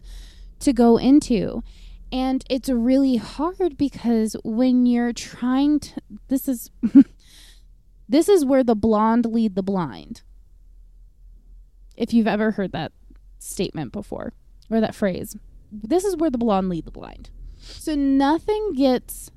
to 0.60 0.74
go 0.74 0.98
into. 0.98 1.64
And 2.12 2.44
it's 2.50 2.70
really 2.70 3.18
hard 3.18 3.78
because 3.78 4.36
when 4.44 4.86
you're 4.86 5.14
trying 5.14 5.80
to 5.82 6.02
this 6.28 6.48
is 6.48 6.72
this 8.10 8.30
is 8.30 8.46
where 8.46 8.64
the 8.64 8.76
blonde 8.76 9.26
lead 9.26 9.56
the 9.56 9.64
blind. 9.64 10.22
If 11.98 12.14
you've 12.14 12.28
ever 12.28 12.52
heard 12.52 12.72
that 12.74 12.92
statement 13.40 13.92
before 13.92 14.34
or 14.70 14.80
that 14.80 14.96
phrase. 14.96 15.36
This 15.72 16.04
is 16.04 16.16
where 16.16 16.30
the 16.30 16.38
blonde 16.38 16.70
lead 16.70 16.86
the 16.86 16.92
blind. 16.92 17.30
So 17.58 17.96
nothing 17.96 18.74
gets 18.74 19.32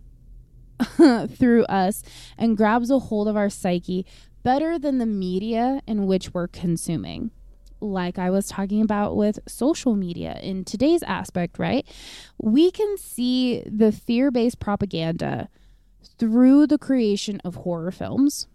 through 0.96 1.64
us 1.64 2.02
and 2.36 2.56
grabs 2.56 2.90
a 2.90 2.98
hold 2.98 3.28
of 3.28 3.36
our 3.36 3.50
psyche 3.50 4.06
better 4.42 4.78
than 4.78 4.98
the 4.98 5.06
media 5.06 5.82
in 5.86 6.06
which 6.06 6.32
we're 6.32 6.48
consuming. 6.48 7.30
Like 7.80 8.18
I 8.18 8.30
was 8.30 8.48
talking 8.48 8.82
about 8.82 9.16
with 9.16 9.38
social 9.46 9.94
media 9.94 10.38
in 10.42 10.64
today's 10.64 11.02
aspect, 11.04 11.58
right? 11.58 11.86
We 12.40 12.70
can 12.70 12.96
see 12.98 13.62
the 13.66 13.92
fear 13.92 14.30
based 14.30 14.60
propaganda 14.60 15.48
through 16.18 16.66
the 16.66 16.78
creation 16.78 17.40
of 17.44 17.56
horror 17.56 17.90
films 17.90 18.46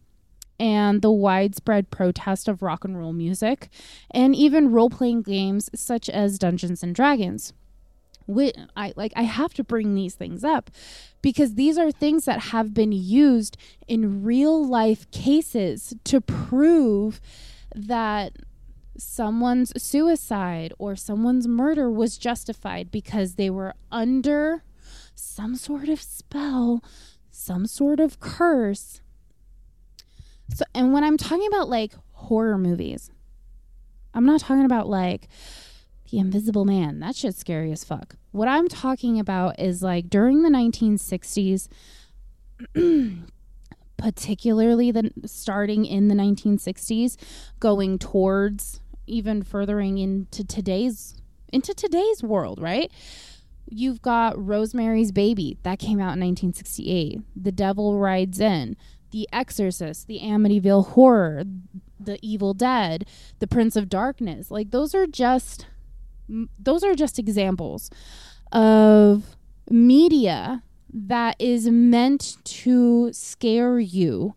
and 0.59 1.01
the 1.01 1.11
widespread 1.11 1.89
protest 1.89 2.47
of 2.47 2.61
rock 2.61 2.85
and 2.85 2.97
roll 2.97 3.13
music 3.13 3.69
and 4.11 4.35
even 4.35 4.71
role 4.71 4.89
playing 4.89 5.21
games 5.21 5.69
such 5.75 6.09
as 6.09 6.37
Dungeons 6.37 6.83
and 6.83 6.93
Dragons. 6.93 7.53
Whi- 8.25 8.53
I 8.75 8.93
like 8.95 9.11
I 9.15 9.23
have 9.23 9.53
to 9.55 9.63
bring 9.63 9.95
these 9.95 10.15
things 10.15 10.43
up 10.43 10.71
because 11.21 11.55
these 11.55 11.77
are 11.77 11.91
things 11.91 12.25
that 12.25 12.39
have 12.39 12.73
been 12.73 12.91
used 12.91 13.57
in 13.87 14.23
real 14.23 14.65
life 14.65 15.09
cases 15.11 15.93
to 16.05 16.21
prove 16.21 17.19
that 17.75 18.33
someone's 18.97 19.73
suicide 19.81 20.73
or 20.77 20.95
someone's 20.95 21.47
murder 21.47 21.89
was 21.89 22.17
justified 22.17 22.91
because 22.91 23.35
they 23.35 23.49
were 23.49 23.73
under 23.91 24.63
some 25.15 25.55
sort 25.55 25.89
of 25.89 26.01
spell, 26.01 26.83
some 27.29 27.65
sort 27.65 27.99
of 27.99 28.19
curse. 28.19 29.01
So 30.53 30.65
and 30.73 30.93
when 30.93 31.03
I'm 31.03 31.17
talking 31.17 31.47
about 31.47 31.69
like 31.69 31.93
horror 32.11 32.57
movies, 32.57 33.11
I'm 34.13 34.25
not 34.25 34.41
talking 34.41 34.65
about 34.65 34.87
like 34.87 35.27
the 36.09 36.19
invisible 36.19 36.65
man. 36.65 36.99
That 36.99 37.15
shit's 37.15 37.39
scary 37.39 37.71
as 37.71 37.83
fuck. 37.83 38.15
What 38.31 38.47
I'm 38.47 38.67
talking 38.67 39.19
about 39.19 39.59
is 39.59 39.81
like 39.81 40.09
during 40.09 40.43
the 40.43 40.49
1960s, 40.49 41.67
particularly 43.97 44.91
the 44.91 45.11
starting 45.25 45.85
in 45.85 46.09
the 46.09 46.15
1960s, 46.15 47.17
going 47.59 47.97
towards 47.97 48.79
even 49.07 49.43
furthering 49.43 49.97
into 49.97 50.43
today's 50.43 51.21
into 51.51 51.73
today's 51.73 52.23
world, 52.23 52.61
right? 52.61 52.91
You've 53.69 54.01
got 54.01 54.43
Rosemary's 54.43 55.11
Baby 55.11 55.57
that 55.63 55.79
came 55.79 55.99
out 55.99 56.17
in 56.17 56.21
1968. 56.21 57.21
The 57.35 57.51
Devil 57.51 57.97
Rides 57.99 58.39
In, 58.39 58.75
The 59.11 59.29
Exorcist, 59.31 60.07
The 60.07 60.19
Amityville 60.19 60.87
Horror, 60.89 61.43
The 61.99 62.17
Evil 62.21 62.53
Dead, 62.53 63.05
The 63.39 63.47
Prince 63.47 63.75
of 63.75 63.87
Darkness. 63.87 64.49
Like 64.49 64.71
those 64.71 64.95
are 64.95 65.07
just 65.07 65.67
those 66.57 66.83
are 66.83 66.95
just 66.95 67.19
examples 67.19 67.89
of 68.51 69.35
media 69.69 70.63
that 70.93 71.35
is 71.39 71.67
meant 71.67 72.37
to 72.43 73.11
scare 73.13 73.79
you 73.79 74.35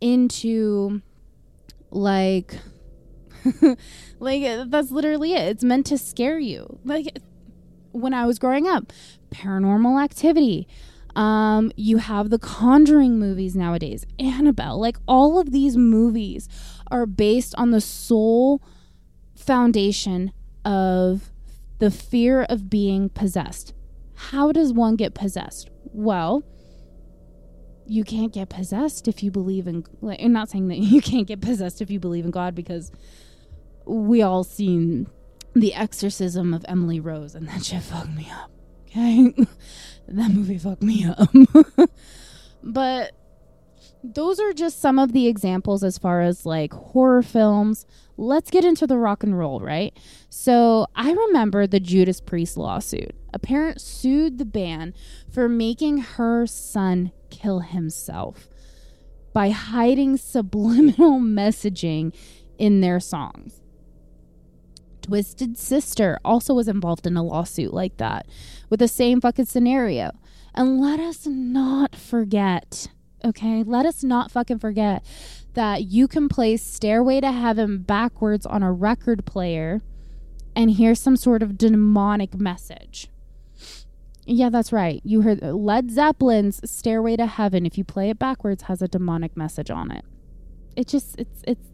into 0.00 1.02
like 1.90 2.58
like 4.18 4.42
that's 4.70 4.90
literally 4.90 5.34
it. 5.34 5.48
It's 5.48 5.64
meant 5.64 5.86
to 5.86 5.98
scare 5.98 6.38
you. 6.38 6.78
Like 6.84 7.18
when 7.92 8.14
i 8.14 8.24
was 8.24 8.38
growing 8.38 8.68
up 8.68 8.92
paranormal 9.30 10.02
activity. 10.02 10.68
Um 11.16 11.72
you 11.76 11.98
have 11.98 12.30
the 12.30 12.38
conjuring 12.38 13.18
movies 13.18 13.56
nowadays 13.56 14.06
annabelle. 14.18 14.80
Like 14.80 14.96
all 15.08 15.38
of 15.38 15.52
these 15.52 15.76
movies 15.76 16.48
are 16.90 17.06
based 17.06 17.54
on 17.56 17.70
the 17.70 17.80
sole 17.80 18.62
foundation 19.34 20.32
of 20.64 21.30
the 21.78 21.90
fear 21.90 22.42
of 22.42 22.68
being 22.68 23.08
possessed. 23.08 23.72
How 24.14 24.52
does 24.52 24.72
one 24.72 24.96
get 24.96 25.14
possessed? 25.14 25.70
Well 25.92 26.44
you 27.90 28.04
can't 28.04 28.32
get 28.32 28.48
possessed 28.48 29.08
if 29.08 29.20
you 29.20 29.32
believe 29.32 29.66
in 29.66 29.84
like 30.00 30.20
i'm 30.22 30.32
not 30.32 30.48
saying 30.48 30.68
that 30.68 30.78
you 30.78 31.02
can't 31.02 31.26
get 31.26 31.40
possessed 31.40 31.82
if 31.82 31.90
you 31.90 31.98
believe 31.98 32.24
in 32.24 32.30
god 32.30 32.54
because 32.54 32.92
we 33.86 34.22
all 34.22 34.44
seen 34.44 35.08
the 35.54 35.74
exorcism 35.74 36.54
of 36.54 36.64
emily 36.68 37.00
rose 37.00 37.34
and 37.34 37.48
that 37.48 37.64
shit 37.64 37.82
fucked 37.82 38.10
me 38.10 38.30
up 38.32 38.50
okay? 38.90 39.34
That 40.12 40.32
movie 40.32 40.58
fucked 40.58 40.82
me 40.82 41.04
up. 41.04 41.30
But 42.62 43.12
those 44.02 44.38
are 44.38 44.52
just 44.52 44.80
some 44.80 44.98
of 44.98 45.12
the 45.12 45.28
examples 45.28 45.82
as 45.82 45.96
far 45.98 46.20
as 46.20 46.44
like 46.44 46.72
horror 46.72 47.22
films. 47.22 47.86
Let's 48.16 48.50
get 48.50 48.64
into 48.64 48.86
the 48.86 48.98
rock 48.98 49.22
and 49.22 49.38
roll 49.38 49.60
right? 49.60 49.96
So 50.28 50.86
i 50.94 51.10
remember 51.10 51.66
the 51.66 51.80
judas 51.80 52.20
priest 52.20 52.56
lawsuit. 52.56 53.14
A 53.32 53.38
parent 53.38 53.80
sued 53.80 54.36
the 54.36 54.44
band 54.44 54.94
for 55.32 55.48
making 55.48 55.98
her 55.98 56.46
son 56.46 57.12
kill 57.30 57.60
himself 57.60 58.48
by 59.32 59.50
hiding 59.50 60.16
subliminal 60.16 61.18
messaging 61.20 62.14
in 62.58 62.80
their 62.80 63.00
songs. 63.00 63.59
Twisted 65.02 65.58
Sister 65.58 66.18
also 66.24 66.54
was 66.54 66.68
involved 66.68 67.06
in 67.06 67.16
a 67.16 67.22
lawsuit 67.22 67.72
like 67.72 67.96
that 67.98 68.26
with 68.68 68.80
the 68.80 68.88
same 68.88 69.20
fucking 69.20 69.46
scenario. 69.46 70.12
And 70.54 70.80
let 70.80 71.00
us 71.00 71.26
not 71.26 71.94
forget, 71.94 72.88
okay? 73.24 73.62
Let 73.62 73.86
us 73.86 74.02
not 74.02 74.30
fucking 74.30 74.58
forget 74.58 75.04
that 75.54 75.84
you 75.84 76.08
can 76.08 76.28
play 76.28 76.56
Stairway 76.56 77.20
to 77.20 77.32
Heaven 77.32 77.78
backwards 77.78 78.46
on 78.46 78.62
a 78.62 78.72
record 78.72 79.24
player 79.24 79.80
and 80.54 80.70
hear 80.70 80.94
some 80.94 81.16
sort 81.16 81.42
of 81.42 81.56
demonic 81.56 82.34
message. 82.34 83.08
Yeah, 84.26 84.50
that's 84.50 84.72
right. 84.72 85.00
You 85.04 85.22
heard 85.22 85.42
Led 85.42 85.90
Zeppelin's 85.90 86.60
Stairway 86.70 87.16
to 87.16 87.26
Heaven 87.26 87.66
if 87.66 87.78
you 87.78 87.84
play 87.84 88.10
it 88.10 88.18
backwards 88.18 88.64
has 88.64 88.82
a 88.82 88.88
demonic 88.88 89.36
message 89.36 89.70
on 89.70 89.90
it. 89.90 90.04
It 90.76 90.86
just 90.86 91.18
it's 91.18 91.42
it's 91.46 91.66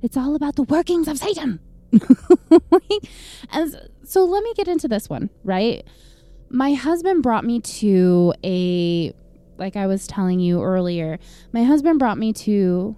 it's 0.00 0.16
all 0.16 0.34
about 0.34 0.56
the 0.56 0.62
workings 0.62 1.08
of 1.08 1.18
Satan. 1.18 1.60
and 3.52 3.90
so 4.04 4.24
let 4.24 4.42
me 4.42 4.52
get 4.54 4.68
into 4.68 4.88
this 4.88 5.08
one, 5.08 5.30
right? 5.44 5.86
My 6.50 6.74
husband 6.74 7.22
brought 7.22 7.44
me 7.44 7.60
to 7.60 8.32
a 8.44 9.12
like 9.58 9.76
I 9.76 9.86
was 9.86 10.06
telling 10.06 10.40
you 10.40 10.62
earlier. 10.62 11.18
My 11.52 11.64
husband 11.64 11.98
brought 11.98 12.18
me 12.18 12.32
to 12.34 12.96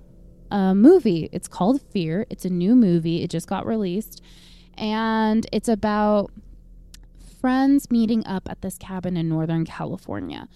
a 0.50 0.74
movie. 0.74 1.28
It's 1.32 1.48
called 1.48 1.80
Fear. 1.90 2.26
It's 2.30 2.44
a 2.44 2.50
new 2.50 2.74
movie. 2.76 3.22
It 3.22 3.30
just 3.30 3.46
got 3.48 3.66
released. 3.66 4.22
And 4.76 5.46
it's 5.52 5.68
about 5.68 6.30
friends 7.40 7.90
meeting 7.90 8.26
up 8.26 8.48
at 8.50 8.62
this 8.62 8.76
cabin 8.76 9.16
in 9.16 9.28
Northern 9.28 9.64
California. 9.64 10.48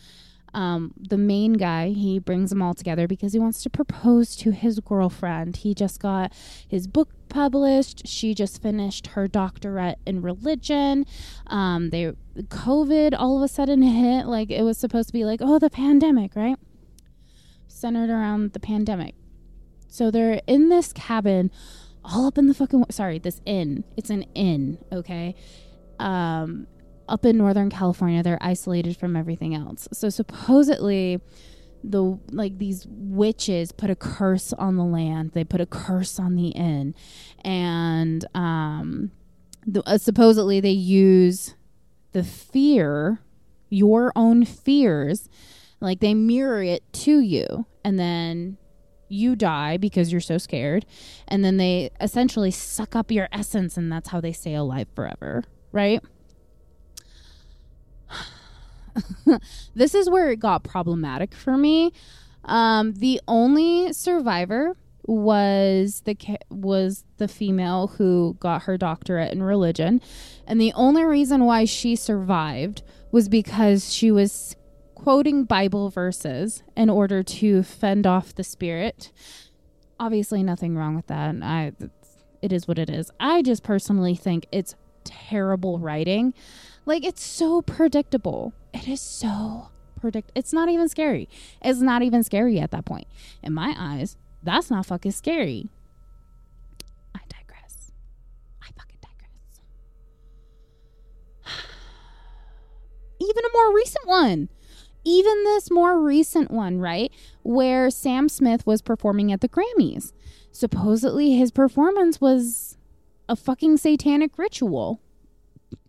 Um, 0.55 0.95
the 0.97 1.19
main 1.19 1.55
guy, 1.55 1.89
he 1.89 2.19
brings 2.19 2.51
them 2.51 2.63
all 2.63 2.75
together 2.75 3.09
because 3.09 3.33
he 3.33 3.39
wants 3.39 3.63
to 3.65 3.71
propose 3.71 4.37
to 4.37 4.53
his 4.53 4.81
girlfriend. 4.81 5.59
He 5.59 5.75
just 5.75 6.01
got 6.01 6.33
his 6.67 6.87
book 6.87 7.11
published. 7.29 8.07
She 8.07 8.35
just 8.35 8.63
finished 8.63 9.09
her 9.09 9.27
doctorate 9.27 9.99
in 10.07 10.23
religion. 10.23 11.07
Um, 11.49 11.91
they 11.91 12.13
COVID 12.37 13.15
all 13.19 13.37
of 13.37 13.43
a 13.43 13.49
sudden 13.49 13.83
hit. 13.83 14.27
Like 14.27 14.51
it 14.51 14.63
was 14.63 14.79
supposed 14.79 15.09
to 15.09 15.13
be 15.13 15.25
like, 15.25 15.41
oh, 15.43 15.59
the 15.59 15.71
pandemic, 15.71 16.37
right? 16.37 16.57
Centered 17.67 18.11
around 18.11 18.53
the 18.53 18.61
pandemic. 18.61 19.17
So 19.89 20.11
they're 20.11 20.41
in 20.47 20.69
this 20.69 20.93
cabin, 20.93 21.51
all 22.05 22.27
up 22.27 22.39
in 22.39 22.47
the 22.47 22.55
fucking 22.55 22.85
sorry, 22.91 23.19
this 23.19 23.41
inn. 23.45 23.85
It's 23.97 24.11
an 24.11 24.23
inn, 24.35 24.79
okay? 24.93 25.35
Um, 25.99 26.67
up 27.09 27.25
in 27.25 27.37
Northern 27.37 27.71
California, 27.71 28.23
they're 28.23 28.39
isolated 28.41 28.97
from 28.97 29.17
everything 29.17 29.55
else. 29.55 29.89
So 29.93 30.09
supposedly 30.09 31.21
the 31.85 32.19
like 32.31 32.59
these 32.59 32.87
witches 32.89 33.71
put 33.71 33.91
a 33.91 33.95
curse 33.95 34.53
on 34.55 34.77
the 34.77 34.85
land. 34.85 35.33
They 35.33 35.45
put 35.45 35.61
a 35.61 35.67
curse 35.67 36.19
on 36.19 36.35
the 36.35 36.49
inn, 36.49 36.95
and 37.45 38.25
um, 38.35 39.13
the, 39.67 39.83
uh, 39.87 39.99
supposedly 39.99 40.61
they 40.61 40.71
use 40.71 41.55
the 42.13 42.25
fear, 42.25 43.21
your 43.69 44.13
own 44.17 44.45
fears, 44.45 45.29
like 45.81 46.01
they 46.01 46.15
mirror 46.15 46.63
it 46.63 46.91
to 46.93 47.21
you, 47.21 47.67
and 47.85 47.99
then 47.99 48.57
you 49.09 49.37
die 49.37 49.77
because 49.77 50.11
you're 50.11 50.21
so 50.21 50.39
scared, 50.39 50.87
and 51.29 51.45
then 51.45 51.59
they 51.59 51.91
essentially 52.01 52.51
suck 52.51 52.97
up 52.97 53.11
your 53.11 53.29
essence, 53.31 53.77
and 53.77 53.93
that's 53.93 54.09
how 54.09 54.21
they 54.21 54.33
stay 54.33 54.55
alive 54.55 54.89
forever, 54.95 55.45
right? 55.71 56.03
this 59.75 59.95
is 59.95 60.09
where 60.09 60.31
it 60.31 60.39
got 60.39 60.65
problematic 60.65 61.35
for 61.35 61.57
me. 61.57 61.93
Um, 62.45 62.93
the 62.95 63.21
only 63.27 63.93
survivor 63.93 64.77
was 65.07 66.03
the 66.07 66.17
was 66.51 67.05
the 67.19 67.29
female 67.29 67.89
who 67.89 68.37
got 68.41 68.63
her 68.63 68.79
doctorate 68.79 69.33
in 69.33 69.43
religion, 69.43 70.01
and 70.47 70.61
the 70.61 70.73
only 70.75 71.05
reason 71.05 71.45
why 71.45 71.65
she 71.65 71.97
survived 71.97 72.83
was 73.11 73.29
because 73.29 73.93
she 73.93 74.11
was 74.11 74.57
quoting 74.95 75.45
Bible 75.45 75.91
verses 75.91 76.63
in 76.77 76.89
order 76.89 77.23
to 77.23 77.63
fend 77.63 78.07
off 78.07 78.35
the 78.35 78.45
spirit. 78.45 79.13
Obviously, 80.01 80.43
nothing 80.43 80.77
wrong 80.77 80.97
with 80.97 81.07
that. 81.09 81.35
I, 81.43 81.73
it 82.41 82.53
is 82.53 82.67
what 82.67 82.79
it 82.79 82.91
is. 82.91 83.11
I 83.21 83.43
just 83.43 83.63
personally 83.63 84.15
think 84.15 84.47
it's 84.51 84.75
terrible 85.05 85.79
writing. 85.79 86.35
Like 86.87 87.05
it's 87.05 87.23
so 87.23 87.63
predictable. 87.63 88.53
It 88.73 88.89
is 88.89 89.01
so 89.01 89.69
predict. 90.01 90.33
It's 90.35 90.53
not 90.53 90.69
even 90.69 90.89
scary. 90.89 91.29
It's 91.63 91.81
not 91.81 92.03
even 92.03 92.23
scary 92.23 92.61
at 92.61 92.71
that 92.73 92.85
point. 92.85 93.07
In 93.43 93.55
my 93.55 93.75
eyes, 93.77 94.17
that's 94.43 94.71
not 94.71 94.87
fucking 94.87 95.13
scary. 95.13 95.71
I 97.15 97.21
digress. 97.29 97.93
I 98.63 98.67
fucking 98.79 98.99
digress. 99.01 99.61
Even 103.21 103.45
a 103.45 103.53
more 103.55 103.75
recent 103.75 104.07
one. 104.07 104.49
Even 105.07 105.45
this 105.45 105.71
more 105.71 106.01
recent 106.01 106.51
one, 106.51 106.81
right? 106.81 107.11
Where 107.43 107.91
Sam 107.91 108.29
Smith 108.29 108.67
was 108.67 108.83
performing 108.83 109.33
at 109.33 109.41
the 109.41 109.49
Grammys. 109.49 110.13
Supposedly 110.51 111.33
his 111.33 111.51
performance 111.51 112.21
was 112.21 112.77
a 113.29 113.37
fucking 113.37 113.79
satanic 113.79 114.39
ritual. 114.39 115.01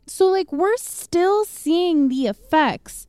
So, 0.07 0.27
like, 0.27 0.51
we're 0.51 0.77
still 0.77 1.45
seeing 1.45 2.09
the 2.09 2.27
effects 2.27 3.07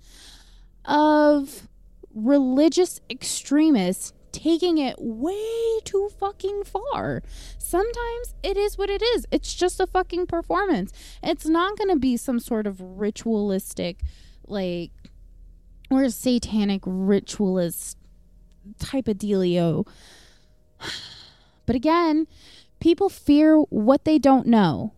of 0.84 1.68
religious 2.14 3.00
extremists 3.10 4.12
taking 4.32 4.78
it 4.78 4.96
way 4.98 5.80
too 5.84 6.10
fucking 6.18 6.64
far. 6.64 7.22
Sometimes 7.58 8.34
it 8.42 8.56
is 8.56 8.78
what 8.78 8.90
it 8.90 9.02
is. 9.02 9.26
It's 9.30 9.54
just 9.54 9.80
a 9.80 9.86
fucking 9.86 10.26
performance. 10.26 10.92
It's 11.22 11.46
not 11.46 11.76
going 11.76 11.90
to 11.90 11.98
be 11.98 12.16
some 12.16 12.38
sort 12.38 12.66
of 12.66 12.80
ritualistic, 12.80 14.00
like, 14.46 14.90
or 15.90 16.08
satanic 16.08 16.82
ritualist 16.84 17.98
type 18.78 19.08
of 19.08 19.18
dealio. 19.18 19.86
But 21.66 21.74
again, 21.74 22.28
People 22.78 23.08
fear 23.08 23.56
what 23.56 24.04
they 24.04 24.18
don't 24.18 24.46
know. 24.46 24.92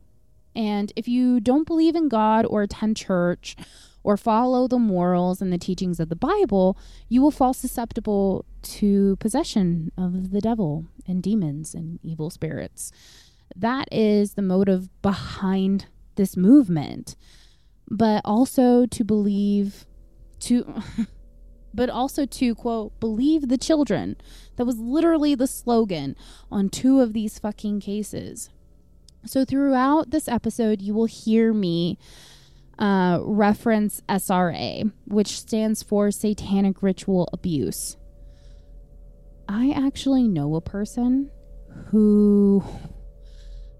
And 0.58 0.92
if 0.96 1.06
you 1.06 1.38
don't 1.38 1.68
believe 1.68 1.94
in 1.94 2.08
God 2.08 2.44
or 2.44 2.62
attend 2.62 2.96
church 2.96 3.54
or 4.02 4.16
follow 4.16 4.66
the 4.66 4.78
morals 4.78 5.40
and 5.40 5.52
the 5.52 5.58
teachings 5.58 6.00
of 6.00 6.08
the 6.08 6.16
Bible, 6.16 6.76
you 7.08 7.22
will 7.22 7.30
fall 7.30 7.54
susceptible 7.54 8.44
to 8.62 9.14
possession 9.16 9.92
of 9.96 10.32
the 10.32 10.40
devil 10.40 10.86
and 11.06 11.22
demons 11.22 11.74
and 11.74 12.00
evil 12.02 12.28
spirits. 12.28 12.90
That 13.54 13.86
is 13.92 14.34
the 14.34 14.42
motive 14.42 14.88
behind 15.00 15.86
this 16.16 16.36
movement. 16.36 17.14
But 17.88 18.22
also 18.24 18.84
to 18.84 19.04
believe 19.04 19.86
to 20.40 20.82
but 21.74 21.88
also 21.88 22.26
to 22.26 22.54
quote 22.56 22.98
believe 22.98 23.48
the 23.48 23.58
children. 23.58 24.16
That 24.56 24.64
was 24.64 24.78
literally 24.78 25.36
the 25.36 25.46
slogan 25.46 26.16
on 26.50 26.68
two 26.68 27.00
of 27.00 27.12
these 27.12 27.38
fucking 27.38 27.78
cases. 27.78 28.50
So 29.28 29.44
throughout 29.44 30.10
this 30.10 30.26
episode, 30.26 30.80
you 30.80 30.94
will 30.94 31.04
hear 31.04 31.52
me 31.52 31.98
uh, 32.78 33.18
reference 33.22 34.00
SRA, 34.08 34.90
which 35.04 35.38
stands 35.38 35.82
for 35.82 36.10
Satanic 36.10 36.82
Ritual 36.82 37.28
Abuse. 37.32 37.98
I 39.46 39.70
actually 39.70 40.26
know 40.28 40.54
a 40.54 40.62
person 40.62 41.30
who 41.90 42.64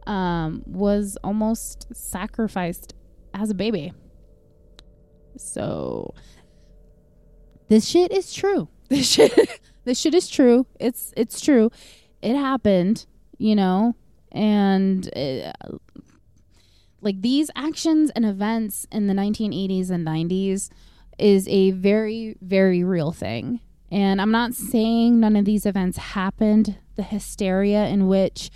um, 0.07 0.62
was 0.66 1.16
almost 1.24 1.86
sacrificed 1.94 2.94
as 3.32 3.49
a 3.49 3.55
baby. 3.55 3.94
So 5.38 6.14
this 7.68 7.86
shit 7.86 8.12
is 8.12 8.32
true. 8.32 8.68
This 8.88 9.07
shit 9.11 9.61
this 9.84 10.01
shit 10.01 10.14
is 10.14 10.28
true. 10.28 10.66
It's 10.80 11.12
it's 11.14 11.42
true. 11.42 11.70
It 12.22 12.36
happened, 12.36 13.05
you 13.36 13.55
know, 13.55 13.96
and 14.32 15.06
it, 15.08 15.54
like 17.00 17.20
these 17.22 17.50
actions 17.54 18.10
and 18.10 18.24
events 18.24 18.86
in 18.90 19.06
the 19.06 19.14
1980s 19.14 19.90
and 19.90 20.06
90s 20.06 20.70
is 21.18 21.48
a 21.48 21.70
very 21.72 22.36
very 22.40 22.84
real 22.84 23.12
thing. 23.12 23.60
And 23.90 24.20
I'm 24.20 24.30
not 24.30 24.54
saying 24.54 25.18
none 25.18 25.36
of 25.36 25.44
these 25.44 25.64
events 25.64 25.96
happened. 25.98 26.78
The 26.96 27.02
hysteria 27.02 27.86
in 27.86 28.06
which 28.06 28.50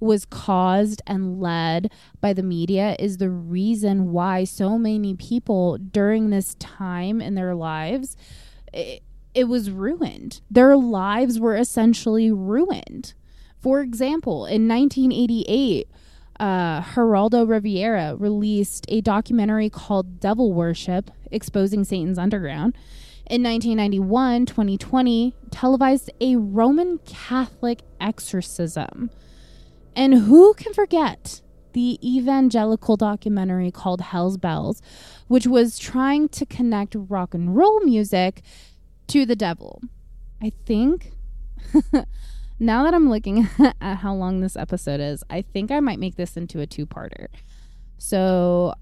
was 0.00 0.24
caused 0.26 1.00
and 1.06 1.40
led 1.40 1.90
by 2.20 2.32
the 2.32 2.42
media 2.42 2.94
is 2.98 3.16
the 3.16 3.30
reason 3.30 4.12
why 4.12 4.44
so 4.44 4.76
many 4.76 5.14
people 5.14 5.78
during 5.78 6.30
this 6.30 6.54
time 6.56 7.20
in 7.20 7.34
their 7.34 7.54
lives 7.54 8.16
it, 8.72 9.02
it 9.34 9.44
was 9.44 9.70
ruined. 9.70 10.40
Their 10.50 10.76
lives 10.76 11.40
were 11.40 11.56
essentially 11.56 12.30
ruined. 12.30 13.14
For 13.64 13.80
example, 13.80 14.44
in 14.44 14.68
1988, 14.68 15.88
uh, 16.38 16.82
Geraldo 16.82 17.48
Rivera 17.48 18.14
released 18.14 18.84
a 18.90 19.00
documentary 19.00 19.70
called 19.70 20.20
Devil 20.20 20.52
Worship 20.52 21.10
Exposing 21.30 21.84
Satan's 21.84 22.18
Underground. 22.18 22.76
In 23.24 23.42
1991, 23.42 24.44
2020 24.44 25.34
televised 25.50 26.10
a 26.20 26.36
Roman 26.36 26.98
Catholic 27.06 27.80
exorcism. 27.98 29.08
And 29.96 30.12
who 30.12 30.52
can 30.52 30.74
forget 30.74 31.40
the 31.72 31.98
evangelical 32.06 32.98
documentary 32.98 33.70
called 33.70 34.02
Hell's 34.02 34.36
Bells, 34.36 34.82
which 35.28 35.46
was 35.46 35.78
trying 35.78 36.28
to 36.28 36.44
connect 36.44 36.96
rock 36.98 37.32
and 37.32 37.56
roll 37.56 37.80
music 37.80 38.42
to 39.06 39.24
the 39.24 39.34
devil? 39.34 39.80
I 40.42 40.52
think 40.66 41.12
now 42.58 42.84
that 42.84 42.94
I'm 42.94 43.10
looking 43.10 43.48
at 43.80 43.98
how 43.98 44.14
long 44.14 44.40
this 44.40 44.56
episode 44.56 45.00
is, 45.00 45.22
I 45.30 45.42
think 45.42 45.70
I 45.70 45.80
might 45.80 45.98
make 45.98 46.16
this 46.16 46.36
into 46.36 46.60
a 46.60 46.66
two 46.66 46.86
parter. 46.86 47.28
So 47.98 48.74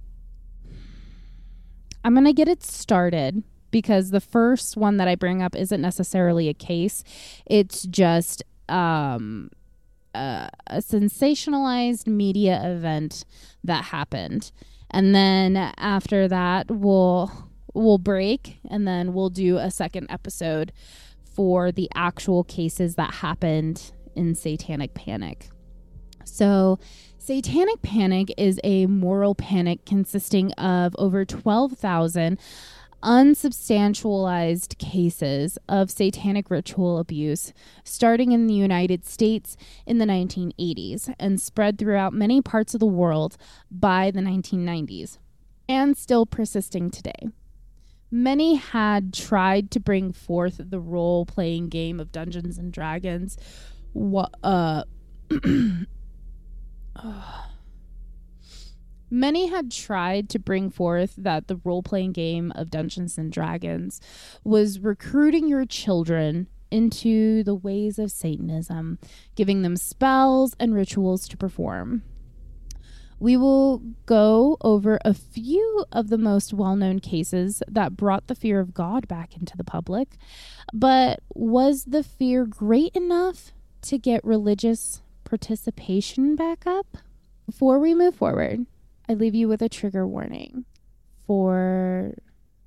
I'm 2.05 2.15
going 2.15 2.27
to 2.27 2.33
get 2.33 2.49
it 2.49 2.63
started 2.63 3.43
because 3.71 4.11
the 4.11 4.21
first 4.21 4.77
one 4.77 4.99
that 4.99 5.09
I 5.09 5.15
bring 5.15 5.43
up 5.43 5.57
isn't 5.57 5.81
necessarily 5.81 6.49
a 6.49 6.55
case, 6.55 7.03
it's 7.47 7.85
just 7.85 8.43
um, 8.69 9.51
a, 10.15 10.49
a 10.67 10.77
sensationalized 10.79 12.07
media 12.07 12.61
event 12.65 13.25
that 13.65 13.85
happened. 13.85 14.53
And 14.91 15.15
then 15.15 15.57
after 15.57 16.29
that, 16.29 16.71
we'll 16.71 17.49
we'll 17.75 17.99
break 17.99 18.59
and 18.69 18.87
then 18.87 19.15
we'll 19.15 19.31
do 19.31 19.57
a 19.57 19.71
second 19.71 20.07
episode 20.11 20.73
for 21.35 21.73
the 21.73 21.89
actual 21.95 22.45
cases 22.45 22.95
that 22.97 23.15
happened 23.15 23.93
in 24.15 24.35
Satanic 24.35 24.95
Panic. 24.95 25.49
So, 26.25 26.79
Satanic 27.19 27.83
Panic 27.83 28.33
is 28.37 28.61
a 28.65 28.87
moral 28.87 29.35
panic 29.35 29.85
consisting 29.85 30.53
of 30.53 30.95
over 30.99 31.25
12,000 31.25 32.39
unsubstantialized 33.03 34.79
cases 34.79 35.59
of 35.69 35.91
satanic 35.91 36.51
ritual 36.51 36.99
abuse 36.99 37.53
starting 37.85 38.31
in 38.33 38.47
the 38.47 38.55
United 38.55 39.05
States 39.05 39.57
in 39.87 39.99
the 39.99 40.05
1980s 40.05 41.13
and 41.19 41.41
spread 41.41 41.79
throughout 41.79 42.13
many 42.13 42.41
parts 42.41 42.75
of 42.75 42.81
the 42.81 42.87
world 42.87 43.37
by 43.71 44.11
the 44.11 44.21
1990s 44.21 45.19
and 45.69 45.97
still 45.97 46.27
persisting 46.27 46.91
today. 46.91 47.29
Many 48.15 48.57
had 48.57 49.15
tried 49.15 49.71
to 49.71 49.81
bring 49.81 50.13
forth 50.13 50.61
the 50.63 50.79
role 50.79 51.25
playing 51.25 51.71
game 51.71 51.99
of 51.99 52.13
Dungeons 52.13 52.59
and 52.59 52.71
Dragons. 52.71 53.39
What, 53.95 54.35
uh, 54.43 54.85
Many 59.11 59.49
had 59.49 59.71
tried 59.71 60.29
to 60.31 60.39
bring 60.39 60.71
forth 60.71 61.15
that 61.17 61.49
the 61.49 61.57
role 61.65 61.83
playing 61.83 62.13
game 62.13 62.51
of 62.55 62.71
Dungeons 62.71 63.19
and 63.19 63.33
Dragons 63.33 64.01
was 64.43 64.79
recruiting 64.81 65.49
your 65.49 65.67
children 65.67 66.49
into 66.71 67.43
the 67.45 67.55
ways 67.55 67.99
of 67.99 68.11
Satanism, 68.11 68.99
giving 69.35 69.61
them 69.61 69.77
spells 69.77 70.57
and 70.59 70.75
rituals 70.75 71.29
to 71.29 71.37
perform. 71.37 72.03
We 73.23 73.37
will 73.37 73.79
go 74.05 74.57
over 74.63 74.99
a 75.05 75.15
few 75.15 75.85
of 75.93 76.09
the 76.09 76.19
most 76.19 76.53
well 76.53 76.75
known 76.75 76.99
cases 76.99 77.63
that 77.69 77.97
brought 77.97 78.27
the 78.27 78.35
fear 78.35 78.59
of 78.59 78.75
God 78.75 79.07
back 79.07 79.37
into 79.37 79.57
the 79.57 79.63
public. 79.63 80.17
But 80.73 81.21
was 81.33 81.85
the 81.85 82.03
fear 82.03 82.45
great 82.47 82.97
enough 82.97 83.53
to 83.83 83.97
get 83.97 84.25
religious 84.25 85.03
participation 85.23 86.35
back 86.35 86.67
up? 86.67 86.99
Before 87.47 87.79
we 87.79 87.95
move 87.95 88.17
forward, 88.17 88.67
I 89.09 89.15
leave 89.15 89.37
you 89.37 89.47
with 89.47 89.63
a 89.63 89.69
trigger 89.69 90.05
warning 90.05 90.65
for 91.25 92.15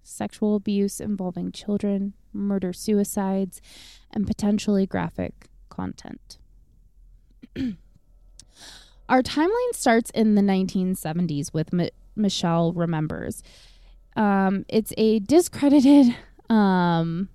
sexual 0.03 0.56
abuse 0.56 1.01
involving 1.01 1.51
children, 1.51 2.14
murder 2.32 2.72
suicides, 2.72 3.62
and 4.10 4.26
potentially 4.26 4.86
graphic 4.86 5.49
content. 5.68 6.38
Our 9.08 9.22
timeline 9.22 9.74
starts 9.74 10.10
in 10.12 10.36
the 10.36 10.41
1970s 10.41 11.53
with 11.53 11.74
M- 11.74 11.89
Michelle 12.16 12.74
Remembers. 12.74 13.43
Um, 14.16 14.66
it's 14.68 14.93
a 14.97 15.20
discredited 15.20 16.16
um, 16.49 17.30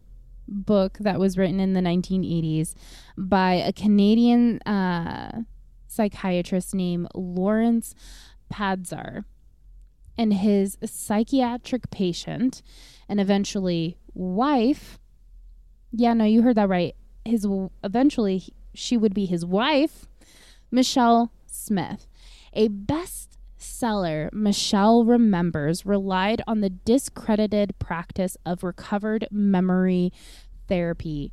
book 0.49 0.99
that 0.99 1.21
was 1.21 1.39
written 1.39 1.61
in 1.61 1.75
the 1.75 1.81
1980s 1.81 2.75
by 3.17 3.55
a 3.55 3.73
Canadian 3.73 4.61
uh, 4.63 5.43
psychiatrist 5.87 6.75
named 6.75 7.09
Lawrence 7.15 7.95
Pazder 8.53 9.25
and 10.19 10.35
his 10.35 10.77
psychiatric 10.85 11.91
patient 11.91 12.63
and 13.09 13.21
eventually 13.21 13.97
wife. 14.13 14.99
Yeah, 15.93 16.15
no, 16.15 16.25
you 16.25 16.43
heard 16.43 16.57
that 16.57 16.69
right. 16.69 16.97
His 17.25 17.47
eventually 17.85 18.43
she 18.75 18.97
would 18.97 19.15
be 19.15 19.27
his 19.27 19.45
wife, 19.45 20.07
Michelle 20.71 21.33
Smith. 21.61 22.07
A 22.53 22.69
bestseller, 22.69 24.33
Michelle 24.33 25.05
Remembers 25.05 25.87
relied 25.87 26.43
on 26.47 26.61
the 26.61 26.71
discredited 26.71 27.79
practice 27.79 28.37
of 28.45 28.65
recovered 28.65 29.29
memory 29.31 30.13
therapy 30.67 31.33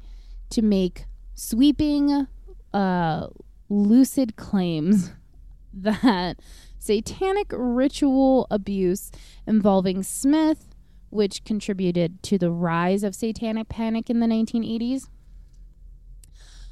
to 0.50 0.62
make 0.62 1.06
sweeping, 1.34 2.28
uh, 2.74 3.28
lucid 3.70 4.36
claims 4.36 5.12
that 5.74 6.40
satanic 6.80 7.48
ritual 7.52 8.48
abuse 8.50 9.12
involving 9.46 10.04
Smith, 10.04 10.70
which 11.10 11.44
contributed 11.44 12.22
to 12.24 12.38
the 12.38 12.52
rise 12.52 13.04
of 13.04 13.16
satanic 13.16 13.70
panic 13.70 14.10
in 14.10 14.20
the 14.20 14.28
1980s. 14.28 15.08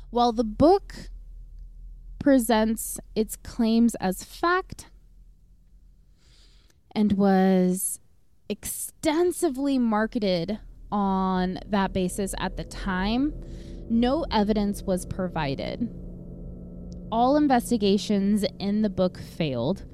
While 0.10 0.32
the 0.32 0.44
book 0.44 1.10
presents 2.26 3.00
its 3.14 3.36
claims 3.36 3.94
as 4.00 4.24
fact 4.24 4.90
and 6.96 7.12
was 7.12 8.00
extensively 8.50 9.78
marketed 9.78 10.58
on 10.92 11.60
that 11.68 11.94
basis 11.94 12.34
at 12.40 12.58
the 12.58 12.64
time, 12.64 13.32
no 13.92 14.26
evidence 14.32 14.82
was 14.82 15.06
provided 15.06 15.88
all 17.12 17.38
investigations 17.38 18.44
in 18.58 18.82
the 18.82 18.90
book 18.90 19.20
failed 19.20 19.86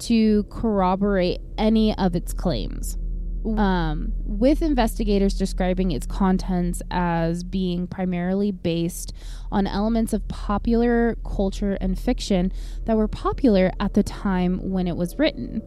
to 0.00 0.42
corroborate 0.50 1.40
any 1.56 1.96
of 1.96 2.16
its 2.16 2.32
claims. 2.32 2.98
Um, 3.44 4.12
with 4.24 4.62
investigators 4.62 5.34
describing 5.34 5.90
its 5.90 6.06
contents 6.06 6.80
as 6.92 7.42
being 7.42 7.88
primarily 7.88 8.52
based 8.52 9.12
on 9.50 9.66
elements 9.66 10.12
of 10.12 10.28
popular 10.28 11.16
culture 11.24 11.76
and 11.80 11.98
fiction 11.98 12.52
that 12.84 12.96
were 12.96 13.08
popular 13.08 13.72
at 13.80 13.94
the 13.94 14.04
time 14.04 14.70
when 14.70 14.86
it 14.86 14.96
was 14.96 15.18
written. 15.18 15.60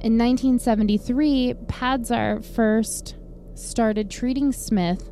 In 0.00 0.18
1973, 0.18 1.54
Pazder 1.66 2.44
first 2.44 3.14
started 3.54 4.10
treating 4.10 4.50
Smith 4.50 5.10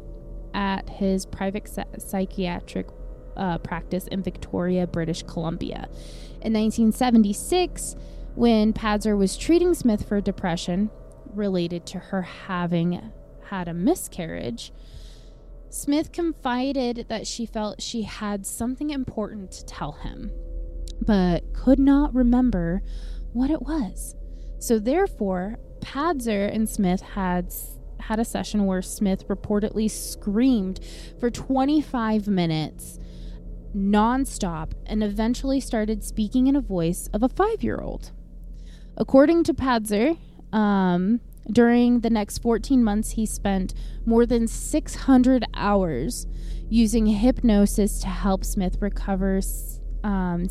at 0.52 0.88
his 0.88 1.26
private 1.26 1.68
psychiatric 1.98 2.88
uh, 3.36 3.58
practice 3.58 4.06
in 4.08 4.22
Victoria, 4.22 4.86
British 4.86 5.22
Columbia. 5.22 5.88
In 6.42 6.52
1976, 6.52 7.96
when 8.34 8.72
Pazder 8.72 9.16
was 9.16 9.36
treating 9.36 9.74
Smith 9.74 10.08
for 10.08 10.20
depression 10.20 10.90
related 11.36 11.86
to 11.86 11.98
her 11.98 12.22
having 12.22 13.12
had 13.48 13.68
a 13.68 13.74
miscarriage, 13.74 14.72
Smith 15.70 16.12
confided 16.12 17.06
that 17.08 17.26
she 17.26 17.46
felt 17.46 17.82
she 17.82 18.02
had 18.02 18.46
something 18.46 18.90
important 18.90 19.50
to 19.50 19.64
tell 19.64 19.92
him, 19.92 20.30
but 21.00 21.52
could 21.52 21.78
not 21.78 22.14
remember 22.14 22.82
what 23.32 23.50
it 23.50 23.62
was. 23.62 24.14
So 24.58 24.78
therefore, 24.78 25.58
Pazder 25.80 26.48
and 26.52 26.68
Smith 26.68 27.00
had 27.02 27.52
had 28.00 28.20
a 28.20 28.24
session 28.24 28.66
where 28.66 28.82
Smith 28.82 29.26
reportedly 29.28 29.90
screamed 29.90 30.78
for 31.18 31.30
25 31.30 32.28
minutes 32.28 32.98
nonstop 33.74 34.72
and 34.86 35.02
eventually 35.02 35.58
started 35.58 36.04
speaking 36.04 36.46
in 36.46 36.54
a 36.54 36.60
voice 36.60 37.08
of 37.12 37.22
a 37.22 37.28
5-year-old. 37.28 38.12
According 38.96 39.42
to 39.44 39.54
Pazder, 39.54 40.16
um, 40.54 41.20
during 41.50 42.00
the 42.00 42.10
next 42.10 42.38
14 42.38 42.82
months, 42.82 43.10
he 43.10 43.26
spent 43.26 43.74
more 44.06 44.24
than 44.24 44.46
600 44.46 45.44
hours 45.52 46.26
using 46.70 47.06
hypnosis 47.06 47.98
to 48.00 48.06
help 48.06 48.44
Smith 48.44 48.78
recover 48.80 49.40
um, 50.04 50.46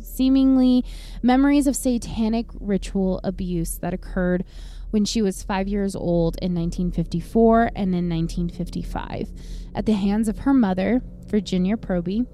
seemingly 0.00 0.84
memories 1.22 1.66
of 1.66 1.76
satanic 1.76 2.46
ritual 2.60 3.20
abuse 3.22 3.78
that 3.78 3.94
occurred 3.94 4.44
when 4.90 5.04
she 5.04 5.22
was 5.22 5.42
five 5.42 5.68
years 5.68 5.94
old 5.94 6.36
in 6.42 6.54
1954 6.54 7.70
and 7.74 7.94
in 7.94 8.08
1955 8.08 9.30
at 9.74 9.86
the 9.86 9.92
hands 9.92 10.28
of 10.28 10.40
her 10.40 10.52
mother, 10.52 11.00
Virginia 11.26 11.76
Proby, 11.76 12.26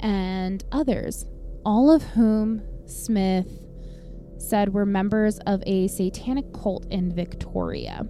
and 0.00 0.64
others, 0.70 1.24
all 1.64 1.90
of 1.90 2.02
whom 2.02 2.62
Smith 2.86 3.67
said 4.38 4.72
were 4.72 4.86
members 4.86 5.38
of 5.46 5.62
a 5.66 5.88
satanic 5.88 6.52
cult 6.52 6.86
in 6.90 7.14
Victoria. 7.14 8.06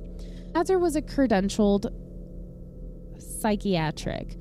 Pazder 0.53 0.81
was 0.81 0.97
a 0.97 1.03
credentialed 1.03 1.93
psychiatric 3.19 4.37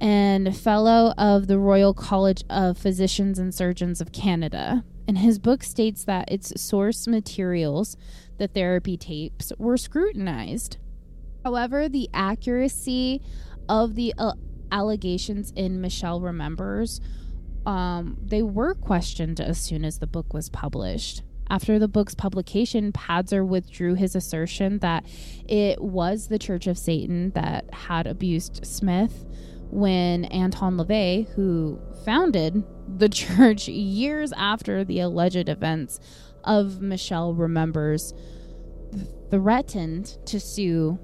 and 0.00 0.56
fellow 0.56 1.14
of 1.16 1.46
the 1.46 1.58
Royal 1.58 1.94
College 1.94 2.44
of 2.50 2.76
Physicians 2.76 3.38
and 3.38 3.54
Surgeons 3.54 4.00
of 4.00 4.12
Canada. 4.12 4.84
And 5.06 5.18
his 5.18 5.38
book 5.38 5.62
states 5.62 6.04
that 6.04 6.30
its 6.30 6.60
source 6.60 7.06
materials, 7.06 7.96
the 8.38 8.48
therapy 8.48 8.96
tapes, 8.96 9.52
were 9.58 9.76
scrutinized. 9.76 10.78
However, 11.44 11.88
the 11.88 12.08
accuracy 12.14 13.20
of 13.68 13.94
the 13.94 14.14
uh, 14.16 14.32
allegations 14.72 15.52
in 15.54 15.80
Michelle 15.80 16.20
Remembers 16.20 17.00
um, 17.66 18.16
they 18.22 18.42
were 18.42 18.74
questioned 18.74 19.40
as 19.40 19.58
soon 19.58 19.84
as 19.84 19.98
the 19.98 20.06
book 20.06 20.32
was 20.32 20.48
published. 20.48 21.22
After 21.50 21.78
the 21.78 21.88
book's 21.88 22.14
publication, 22.14 22.92
Pazder 22.92 23.46
withdrew 23.46 23.94
his 23.94 24.14
assertion 24.16 24.78
that 24.78 25.04
it 25.46 25.80
was 25.80 26.28
the 26.28 26.38
Church 26.38 26.66
of 26.66 26.78
Satan 26.78 27.30
that 27.30 27.72
had 27.72 28.06
abused 28.06 28.66
Smith 28.66 29.24
when 29.70 30.24
Anton 30.26 30.76
LaVey, 30.76 31.28
who 31.34 31.78
founded 32.04 32.64
the 32.88 33.08
church 33.10 33.68
years 33.68 34.32
after 34.36 34.84
the 34.84 35.00
alleged 35.00 35.48
events 35.48 36.00
of 36.44 36.80
Michelle 36.80 37.34
Remembers, 37.34 38.14
threatened 39.30 40.16
to 40.26 40.38
sue 40.38 40.98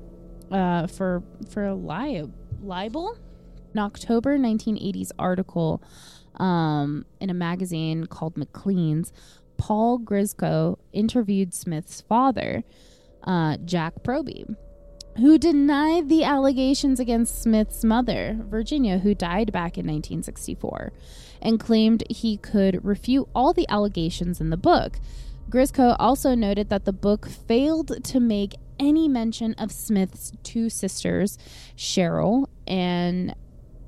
uh, 0.51 0.87
for 0.87 1.23
for 1.51 1.75
li- 1.75 2.29
libel. 2.63 3.19
An 3.73 3.79
October 3.79 4.39
1980s 4.39 5.13
article 5.19 5.83
um, 6.37 7.05
in 7.21 7.31
a 7.31 7.35
magazine 7.35 8.07
called 8.07 8.37
Maclean's, 8.37 9.13
Paul 9.57 9.99
Grescoe 9.99 10.79
interviewed 10.93 11.53
Smith's 11.53 12.01
father, 12.01 12.65
uh, 13.25 13.59
Jack 13.65 14.03
Proby, 14.03 14.57
who 15.19 15.39
denied 15.39 16.09
the 16.09 16.25
allegations 16.25 16.99
against 16.99 17.43
Smith's 17.43 17.85
mother, 17.85 18.39
Virginia, 18.49 18.99
who 18.99 19.15
died 19.15 19.53
back 19.53 19.77
in 19.77 19.87
1964, 19.87 20.93
and 21.43 21.61
claimed 21.61 22.05
he 22.09 22.39
could 22.39 22.83
refute 22.85 23.29
all 23.35 23.53
the 23.53 23.69
allegations 23.69 24.41
in 24.41 24.51
the 24.51 24.57
book. 24.57 24.99
Grescoe 25.51 25.97
also 25.99 26.35
noted 26.35 26.71
that 26.71 26.85
the 26.85 26.93
book 26.93 27.29
failed 27.29 28.03
to 28.05 28.21
make 28.21 28.55
any 28.79 29.09
mention 29.09 29.53
of 29.55 29.71
Smith's 29.71 30.33
two 30.43 30.71
sisters, 30.71 31.37
Cheryl 31.77 32.47
and 32.67 33.35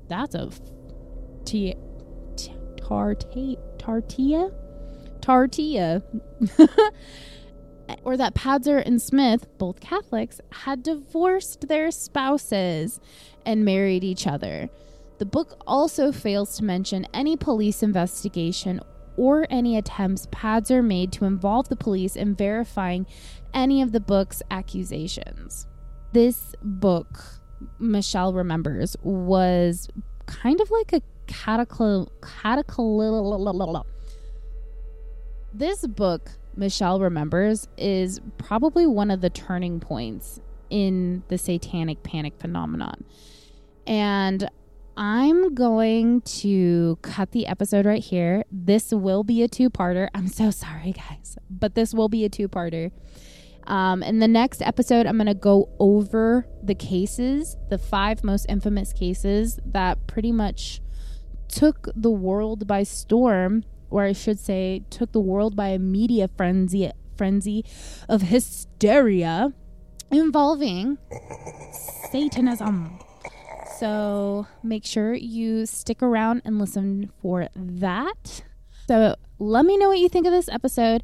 that's 0.07 0.35
a 0.35 0.49
T 1.45 1.75
Tarta- 2.77 3.57
Tartia? 3.77 4.53
Tartia. 5.21 6.03
or 8.03 8.17
that 8.17 8.35
Pazder 8.35 8.85
and 8.85 9.01
Smith, 9.01 9.47
both 9.57 9.79
Catholics, 9.79 10.39
had 10.51 10.83
divorced 10.83 11.67
their 11.67 11.91
spouses 11.91 12.99
and 13.45 13.65
married 13.65 14.03
each 14.03 14.27
other. 14.27 14.69
The 15.19 15.25
book 15.25 15.61
also 15.65 16.11
fails 16.11 16.57
to 16.57 16.63
mention 16.63 17.07
any 17.13 17.37
police 17.37 17.83
investigation 17.83 18.81
or 19.15 19.45
any 19.49 19.77
attempts 19.77 20.27
Pazder 20.27 20.83
made 20.83 21.11
to 21.13 21.25
involve 21.25 21.69
the 21.69 21.75
police 21.75 22.15
in 22.15 22.35
verifying 22.35 23.05
any 23.53 23.81
of 23.81 23.91
the 23.91 23.99
book's 23.99 24.41
accusations. 24.49 25.67
This 26.13 26.55
book, 26.61 27.19
Michelle 27.79 28.33
remembers, 28.33 28.95
was 29.03 29.89
kind 30.25 30.61
of 30.61 30.71
like 30.71 30.93
a 30.93 31.01
cataclysm. 31.27 32.07
Catacl- 32.21 33.85
this 35.53 35.85
book, 35.85 36.31
Michelle 36.55 36.99
remembers, 36.99 37.67
is 37.77 38.21
probably 38.37 38.87
one 38.87 39.11
of 39.11 39.21
the 39.21 39.29
turning 39.29 39.79
points 39.79 40.39
in 40.69 41.23
the 41.27 41.37
satanic 41.37 42.03
panic 42.03 42.33
phenomenon. 42.39 43.03
And 43.85 44.49
I'm 44.95 45.53
going 45.53 46.21
to 46.21 46.97
cut 47.01 47.31
the 47.31 47.47
episode 47.47 47.85
right 47.85 48.03
here. 48.03 48.43
This 48.51 48.91
will 48.91 49.23
be 49.23 49.43
a 49.43 49.47
two 49.47 49.69
parter. 49.69 50.07
I'm 50.13 50.27
so 50.27 50.51
sorry, 50.51 50.93
guys, 50.93 51.37
but 51.49 51.75
this 51.75 51.93
will 51.93 52.09
be 52.09 52.25
a 52.25 52.29
two 52.29 52.47
parter. 52.47 52.91
Um, 53.67 54.03
in 54.03 54.19
the 54.19 54.27
next 54.27 54.61
episode, 54.61 55.05
I'm 55.05 55.17
going 55.17 55.27
to 55.27 55.33
go 55.33 55.69
over 55.79 56.47
the 56.61 56.75
cases, 56.75 57.55
the 57.69 57.77
five 57.77 58.23
most 58.23 58.45
infamous 58.49 58.93
cases 58.93 59.59
that 59.65 60.05
pretty 60.07 60.31
much 60.31 60.81
took 61.47 61.87
the 61.95 62.11
world 62.11 62.67
by 62.67 62.83
storm, 62.83 63.63
or 63.89 64.03
I 64.03 64.13
should 64.13 64.39
say, 64.39 64.83
took 64.89 65.11
the 65.11 65.19
world 65.19 65.55
by 65.55 65.69
a 65.69 65.79
media 65.79 66.29
frenzy, 66.35 66.91
frenzy 67.15 67.63
of 68.09 68.23
hysteria 68.23 69.53
involving 70.11 70.97
Satanism. 72.11 72.99
So 73.79 74.47
make 74.61 74.85
sure 74.85 75.13
you 75.13 75.65
stick 75.65 76.01
around 76.01 76.41
and 76.45 76.59
listen 76.59 77.11
for 77.21 77.49
that. 77.55 78.43
So 78.87 79.15
let 79.39 79.65
me 79.65 79.77
know 79.77 79.89
what 79.89 79.99
you 79.99 80.09
think 80.09 80.25
of 80.25 80.33
this 80.33 80.49
episode. 80.49 81.03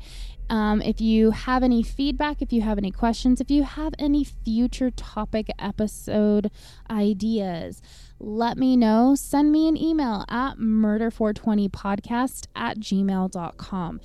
Um, 0.49 0.81
if 0.81 0.99
you 0.99 1.29
have 1.31 1.61
any 1.61 1.83
feedback, 1.83 2.41
if 2.41 2.51
you 2.51 2.61
have 2.61 2.79
any 2.79 2.89
questions, 2.91 3.39
if 3.39 3.51
you 3.51 3.63
have 3.63 3.93
any 3.99 4.23
future 4.23 4.89
topic 4.89 5.47
episode 5.59 6.49
ideas, 6.89 7.83
let 8.19 8.57
me 8.57 8.75
know. 8.75 9.13
Send 9.13 9.51
me 9.51 9.67
an 9.67 9.77
email 9.77 10.25
at 10.27 10.57
murder420podcast 10.57 12.47
at 12.55 12.79
gmail.com. 12.79 14.01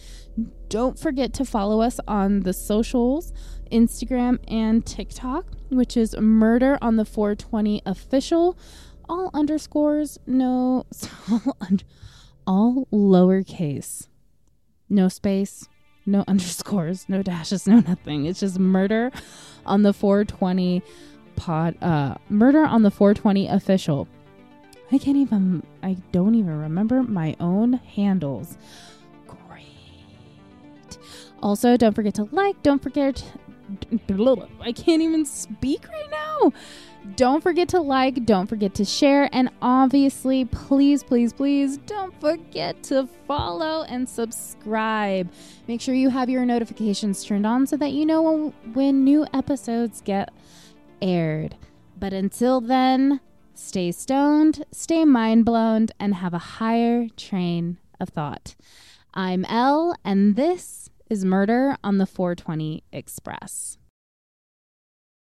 Don't 0.68 0.98
forget 0.98 1.32
to 1.34 1.44
follow 1.46 1.80
us 1.80 1.98
on 2.06 2.40
the 2.40 2.52
socials 2.52 3.32
Instagram 3.72 4.38
and 4.46 4.84
TikTok, 4.84 5.46
which 5.70 5.96
is 5.96 6.14
murder 6.16 6.78
on 6.82 6.96
the 6.96 7.04
420 7.06 7.82
official. 7.86 8.58
All 9.08 9.30
underscores, 9.34 10.18
no, 10.26 10.86
all, 11.30 11.56
under, 11.60 11.84
all 12.46 12.86
lowercase, 12.92 14.08
no 14.88 15.08
space, 15.08 15.68
no 16.06 16.24
underscores, 16.28 17.08
no 17.08 17.22
dashes, 17.22 17.66
no 17.66 17.80
nothing. 17.80 18.26
It's 18.26 18.40
just 18.40 18.58
murder 18.58 19.10
on 19.66 19.82
the 19.82 19.92
420 19.92 20.82
pod, 21.36 21.82
uh, 21.82 22.14
murder 22.28 22.64
on 22.64 22.82
the 22.82 22.90
420 22.90 23.48
official. 23.48 24.08
I 24.92 24.98
can't 24.98 25.16
even, 25.16 25.62
I 25.82 25.96
don't 26.12 26.34
even 26.34 26.58
remember 26.58 27.02
my 27.02 27.34
own 27.40 27.74
handles. 27.74 28.58
Great. 29.26 30.98
Also, 31.42 31.76
don't 31.76 31.94
forget 31.94 32.14
to 32.14 32.28
like, 32.32 32.62
don't 32.62 32.82
forget, 32.82 33.24
I 34.60 34.72
can't 34.72 35.02
even 35.02 35.24
speak 35.24 35.88
right 35.88 36.10
now. 36.10 36.52
Don't 37.16 37.42
forget 37.42 37.68
to 37.68 37.80
like, 37.80 38.24
don't 38.24 38.46
forget 38.46 38.74
to 38.76 38.84
share, 38.84 39.28
and 39.30 39.50
obviously, 39.60 40.46
please, 40.46 41.02
please, 41.02 41.34
please 41.34 41.76
don't 41.76 42.18
forget 42.18 42.82
to 42.84 43.06
follow 43.28 43.82
and 43.82 44.08
subscribe. 44.08 45.30
Make 45.68 45.82
sure 45.82 45.94
you 45.94 46.08
have 46.08 46.30
your 46.30 46.46
notifications 46.46 47.22
turned 47.22 47.46
on 47.46 47.66
so 47.66 47.76
that 47.76 47.92
you 47.92 48.06
know 48.06 48.54
when, 48.72 49.04
new 49.04 49.26
episodes 49.34 50.00
get 50.00 50.32
aired. 51.02 51.56
But 51.98 52.14
until 52.14 52.62
then, 52.62 53.20
stay 53.52 53.92
stoned, 53.92 54.64
stay 54.72 55.04
mind 55.04 55.44
blown, 55.44 55.88
and 56.00 56.14
have 56.14 56.32
a 56.32 56.38
higher 56.38 57.08
train 57.18 57.76
of 58.00 58.08
thought. 58.08 58.56
I'm 59.12 59.44
Elle, 59.44 59.94
and 60.04 60.36
this 60.36 60.88
is 61.10 61.22
Murder 61.22 61.76
on 61.84 61.98
the 61.98 62.06
420 62.06 62.82
Express. 62.92 63.76